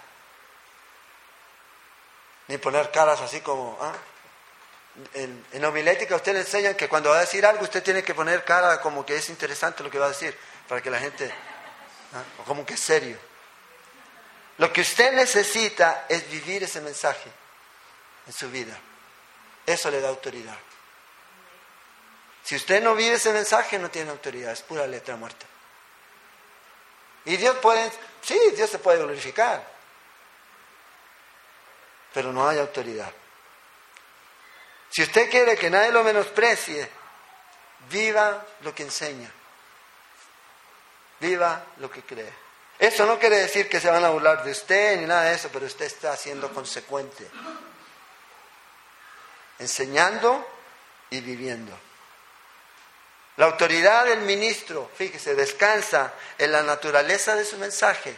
[2.49, 3.92] ni poner caras así como, ¿ah?
[5.12, 8.14] en, en, homilética usted le enseñan que cuando va a decir algo usted tiene que
[8.14, 10.34] poner cara como que es interesante lo que va a decir,
[10.66, 11.30] para que la gente,
[12.14, 12.22] ¿ah?
[12.47, 13.18] como que es serio.
[14.59, 17.30] Lo que usted necesita es vivir ese mensaje
[18.26, 18.78] en su vida.
[19.66, 20.57] Eso le da autoridad.
[22.44, 25.46] Si usted no vive ese mensaje, no tiene autoridad, es pura letra muerta.
[27.24, 27.90] Y Dios puede,
[28.20, 29.66] sí, Dios se puede glorificar,
[32.12, 33.11] pero no hay autoridad.
[34.90, 36.88] Si usted quiere que nadie lo menosprecie,
[37.88, 39.30] viva lo que enseña.
[41.18, 42.43] Viva lo que cree.
[42.78, 45.48] Eso no quiere decir que se van a burlar de usted ni nada de eso,
[45.52, 47.28] pero usted está siendo consecuente.
[49.58, 50.46] Enseñando
[51.10, 51.72] y viviendo.
[53.36, 58.16] La autoridad del ministro, fíjese, descansa en la naturaleza de su mensaje.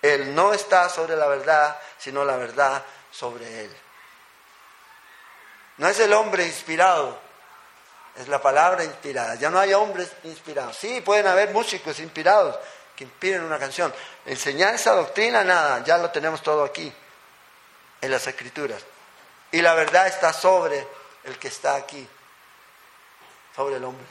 [0.00, 3.76] Él no está sobre la verdad, sino la verdad sobre él.
[5.78, 7.18] No es el hombre inspirado,
[8.16, 9.36] es la palabra inspirada.
[9.36, 10.76] Ya no hay hombres inspirados.
[10.76, 12.58] Sí, pueden haber músicos inspirados
[12.96, 13.92] que inspiren una canción.
[14.26, 15.82] Enseñanza, doctrina, nada.
[15.84, 16.92] Ya lo tenemos todo aquí,
[18.00, 18.82] en las escrituras.
[19.50, 20.86] Y la verdad está sobre
[21.24, 22.06] el que está aquí,
[23.54, 24.06] sobre el hombre.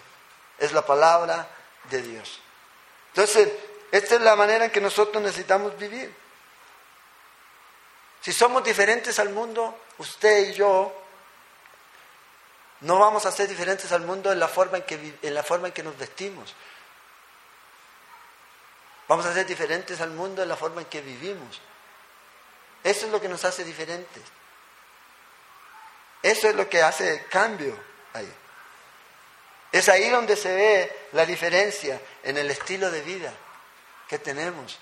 [0.58, 1.48] Es la palabra
[1.90, 2.40] de Dios.
[3.10, 3.50] Entonces,
[3.92, 6.14] esta es la manera en que nosotros necesitamos vivir.
[8.22, 10.94] Si somos diferentes al mundo, usted y yo,
[12.82, 15.68] no vamos a ser diferentes al mundo en la forma en que, en la forma
[15.68, 16.56] en que nos vestimos.
[19.08, 21.60] Vamos a ser diferentes al mundo en la forma en que vivimos.
[22.84, 24.24] Eso es lo que nos hace diferentes.
[26.22, 27.78] Eso es lo que hace cambio
[28.14, 28.32] ahí.
[29.72, 33.34] Es ahí donde se ve la diferencia en el estilo de vida
[34.08, 34.80] que tenemos.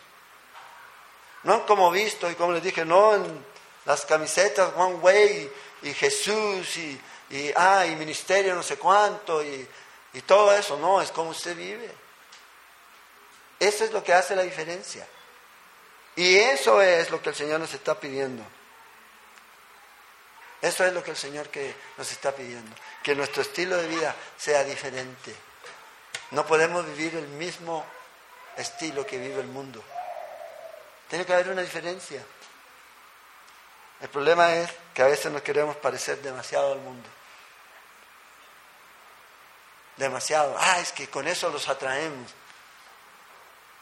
[1.43, 3.45] No como visto y como les dije, no en
[3.85, 5.53] las camisetas One Way
[5.83, 6.99] y Jesús y
[7.29, 9.67] y, ah, ministerio no sé cuánto, y,
[10.13, 11.89] y todo eso, no, es como usted vive.
[13.59, 15.05] Eso es lo que hace la diferencia.
[16.15, 18.43] Y eso es lo que el Señor nos está pidiendo.
[20.61, 22.75] Eso es lo que el Señor que nos está pidiendo.
[23.03, 25.33] Que nuestro estilo de vida sea diferente.
[26.31, 27.85] No podemos vivir el mismo
[28.57, 29.83] estilo que vive el mundo.
[31.09, 32.23] Tiene que haber una diferencia.
[34.01, 37.09] El problema es que a veces nos queremos parecer demasiado al mundo
[39.99, 40.55] demasiado.
[40.57, 42.31] Ah, es que con eso los atraemos.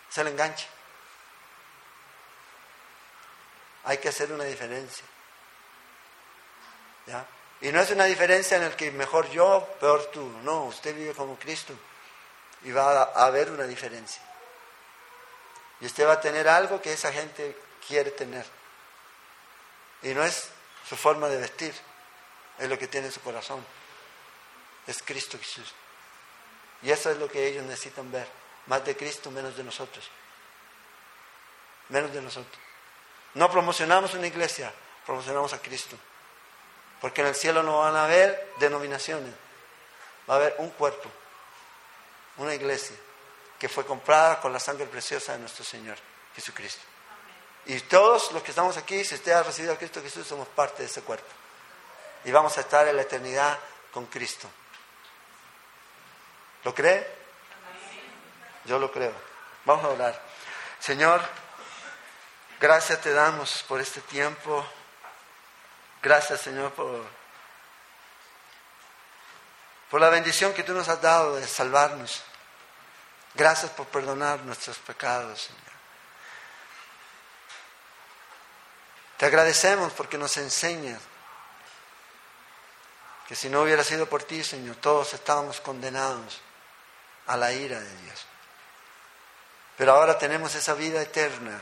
[0.10, 0.68] Se le engancha.
[3.84, 5.06] Hay que hacer una diferencia.
[7.06, 7.26] ¿Ya?
[7.62, 10.30] Y no es una diferencia en el que mejor yo, peor tú.
[10.44, 11.74] No, usted vive como Cristo.
[12.64, 14.22] Y va a haber una diferencia.
[15.80, 17.56] Y usted va a tener algo que esa gente
[17.88, 18.46] quiere tener.
[20.02, 20.50] Y no es
[20.88, 21.74] su forma de vestir,
[22.60, 23.66] es lo que tiene en su corazón.
[24.86, 25.74] Es Cristo Jesús.
[26.82, 28.28] Y eso es lo que ellos necesitan ver.
[28.68, 30.10] Más de Cristo, menos de nosotros.
[31.90, 32.58] Menos de nosotros.
[33.34, 34.74] No promocionamos una iglesia,
[35.06, 35.98] promocionamos a Cristo.
[37.02, 39.34] Porque en el cielo no van a haber denominaciones.
[40.30, 41.10] Va a haber un cuerpo,
[42.38, 42.96] una iglesia
[43.60, 45.98] que fue comprada con la sangre preciosa de nuestro Señor
[46.36, 46.84] Jesucristo.
[47.66, 50.84] Y todos los que estamos aquí, si usted ha recibido a Cristo Jesús, somos parte
[50.84, 51.28] de ese cuerpo.
[52.24, 53.58] Y vamos a estar en la eternidad
[53.92, 54.50] con Cristo.
[56.64, 57.17] ¿Lo cree?
[58.68, 59.14] Yo lo creo.
[59.64, 60.22] Vamos a orar.
[60.80, 61.22] Señor,
[62.60, 64.66] gracias te damos por este tiempo.
[66.04, 67.08] Gracias, Señor, por,
[70.00, 72.22] la bendición que tú nos has dado de salvarnos.
[73.34, 75.62] Gracias por perdonar nuestros pecados, Señor.
[79.18, 81.02] Te agradecemos porque nos enseñas
[83.28, 86.42] que si no hubiera sido por ti, Señor, todos estábamos condenados
[87.28, 88.26] a la ira de Dios.
[89.78, 91.62] Pero ahora tenemos esa vida eterna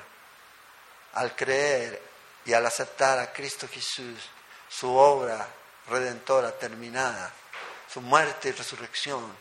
[1.13, 2.01] al creer
[2.45, 4.19] y al aceptar a Cristo Jesús,
[4.69, 5.47] su obra
[5.87, 7.31] redentora terminada,
[7.91, 9.35] su muerte y resurrección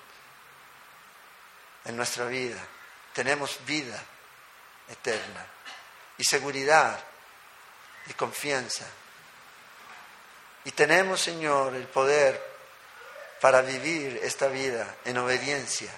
[1.84, 2.60] en nuestra vida.
[3.12, 4.02] Tenemos vida
[4.88, 5.46] eterna
[6.18, 6.98] y seguridad
[8.06, 8.86] y confianza.
[10.64, 12.54] Y tenemos, Señor, el poder
[13.40, 15.90] para vivir esta vida en obediencia.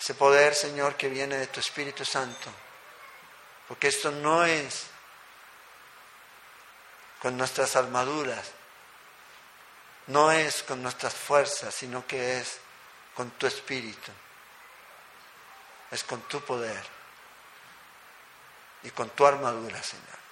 [0.00, 2.50] Ese poder, Señor, que viene de tu Espíritu Santo.
[3.68, 4.86] Porque esto no es
[7.20, 8.52] con nuestras armaduras,
[10.08, 12.58] no es con nuestras fuerzas, sino que es
[13.14, 14.12] con tu Espíritu.
[15.90, 16.84] Es con tu poder
[18.82, 20.26] y con tu armadura, Señor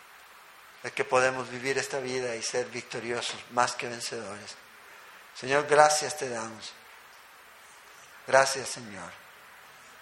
[0.85, 4.55] de que podemos vivir esta vida y ser victoriosos, más que vencedores.
[5.35, 6.75] Señor, gracias te damos.
[8.27, 9.11] Gracias, Señor,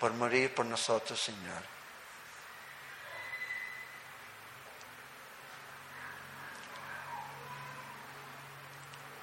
[0.03, 1.62] por morir por nosotros, Señor.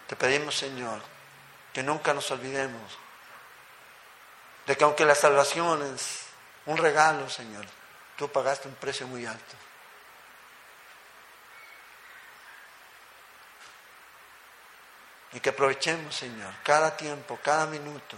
[0.08, 1.02] Te pedimos, Señor,
[1.74, 2.98] que nunca nos olvidemos
[4.68, 6.28] de que aunque la salvación es
[6.66, 7.66] un regalo, Señor,
[8.16, 9.58] tú pagaste un precio muy alto.
[15.34, 18.16] Y que aprovechemos, Señor, cada tiempo, cada minuto,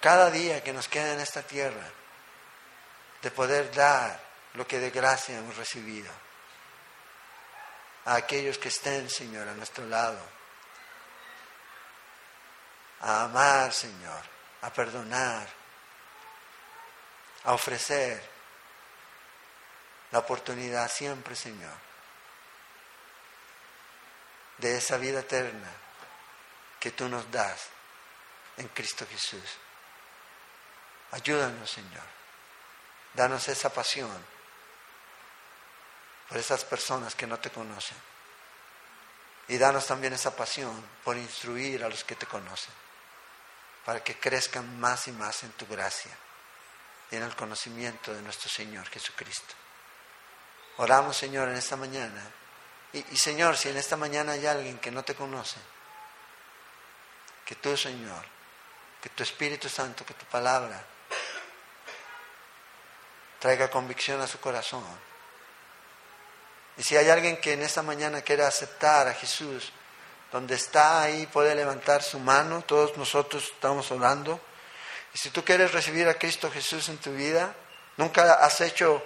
[0.00, 1.86] cada día que nos queda en esta tierra,
[3.22, 4.20] de poder dar
[4.54, 6.10] lo que de gracia hemos recibido
[8.04, 10.20] a aquellos que estén, Señor, a nuestro lado.
[13.00, 14.22] A amar, Señor,
[14.62, 15.46] a perdonar,
[17.44, 18.22] a ofrecer
[20.10, 21.88] la oportunidad siempre, Señor
[24.58, 25.70] de esa vida eterna
[26.78, 27.68] que tú nos das
[28.56, 29.58] en Cristo Jesús.
[31.12, 32.04] Ayúdanos, Señor.
[33.14, 34.24] Danos esa pasión
[36.28, 37.96] por esas personas que no te conocen.
[39.48, 42.74] Y danos también esa pasión por instruir a los que te conocen,
[43.84, 46.14] para que crezcan más y más en tu gracia
[47.10, 49.54] y en el conocimiento de nuestro Señor Jesucristo.
[50.76, 52.22] Oramos, Señor, en esta mañana
[52.92, 55.58] y, Señor, si en esta mañana hay alguien que no te conoce,
[57.44, 58.24] que tú, Señor,
[59.02, 60.84] que tu Espíritu Santo, que tu palabra
[63.38, 64.84] traiga convicción a su corazón.
[66.76, 69.72] Y si hay alguien que en esta mañana quiere aceptar a Jesús,
[70.30, 74.40] donde está ahí puede levantar su mano, todos nosotros estamos orando.
[75.14, 77.54] Y si tú quieres recibir a Cristo Jesús en tu vida,
[77.96, 79.02] nunca has hecho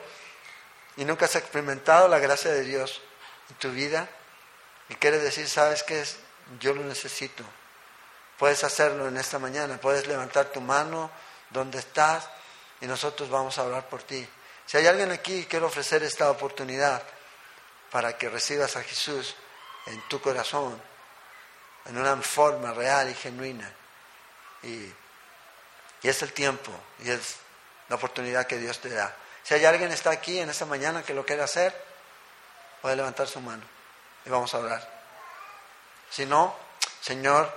[0.96, 3.00] y nunca has experimentado la gracia de Dios,
[3.58, 4.08] tu vida
[4.88, 6.16] y quieres decir, ¿sabes qué es?
[6.60, 7.44] Yo lo necesito.
[8.38, 11.10] Puedes hacerlo en esta mañana, puedes levantar tu mano
[11.50, 12.28] donde estás
[12.82, 14.28] y nosotros vamos a hablar por ti.
[14.66, 17.02] Si hay alguien aquí que quiere ofrecer esta oportunidad
[17.90, 19.36] para que recibas a Jesús
[19.86, 20.80] en tu corazón,
[21.86, 23.72] en una forma real y genuina,
[24.64, 24.92] y,
[26.02, 27.36] y es el tiempo y es
[27.88, 29.14] la oportunidad que Dios te da.
[29.44, 31.72] Si hay alguien que está aquí en esta mañana que lo quiere hacer,
[32.80, 33.62] puede levantar su mano
[34.24, 35.02] y vamos a orar.
[36.10, 36.56] Si no,
[37.00, 37.52] Señor,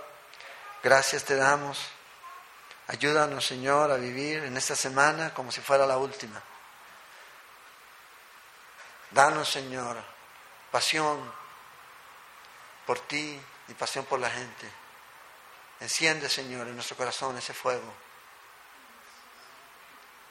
[0.84, 1.80] gracias te damos.
[2.88, 6.42] Ayúdanos, Señor, a vivir en esta semana como si fuera la última.
[9.10, 9.98] Danos, Señor,
[10.72, 11.34] pasión
[12.86, 14.70] por ti y pasión por la gente.
[15.80, 17.92] Enciende, Señor, en nuestro corazón ese fuego.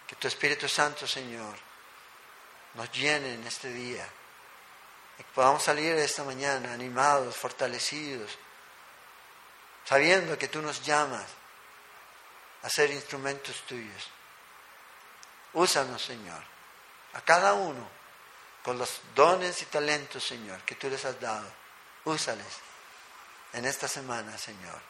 [0.07, 1.57] Que tu Espíritu Santo, Señor,
[2.75, 4.07] nos llene en este día
[5.19, 8.37] Y que podamos salir esta mañana animados, fortalecidos,
[9.85, 11.25] sabiendo que tú nos llamas
[12.65, 14.11] a ser instrumentos tuyos.
[15.53, 16.43] Úsanos, Señor,
[17.13, 17.87] a cada uno
[18.65, 21.47] con los dones y talentos, Señor, que tú les has dado.
[22.05, 22.47] Úsales
[23.53, 24.81] en esta semana, Señor.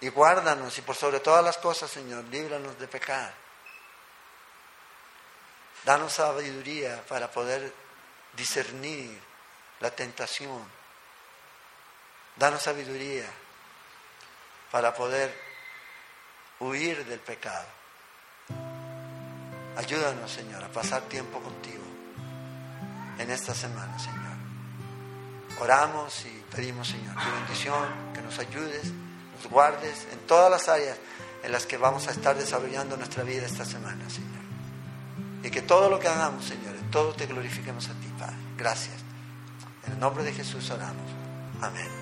[0.00, 3.32] Y guárdanos y por sobre todas las cosas, Señor, líbranos de pecar.
[5.84, 7.72] Danos sabiduría para poder
[8.34, 9.18] discernir
[9.80, 10.62] la tentación.
[12.36, 13.26] Danos sabiduría
[14.70, 15.51] para poder
[16.62, 17.66] huir del pecado.
[19.76, 21.82] Ayúdanos, Señor, a pasar tiempo contigo
[23.18, 24.22] en esta semana, Señor.
[25.60, 28.92] Oramos y pedimos, Señor, tu bendición, que nos ayudes,
[29.36, 30.98] nos guardes en todas las áreas
[31.42, 34.30] en las que vamos a estar desarrollando nuestra vida esta semana, Señor.
[35.42, 38.36] Y que todo lo que hagamos, Señor, en todo te glorifiquemos a ti, Padre.
[38.56, 38.96] Gracias.
[39.86, 41.10] En el nombre de Jesús oramos.
[41.60, 42.01] Amén.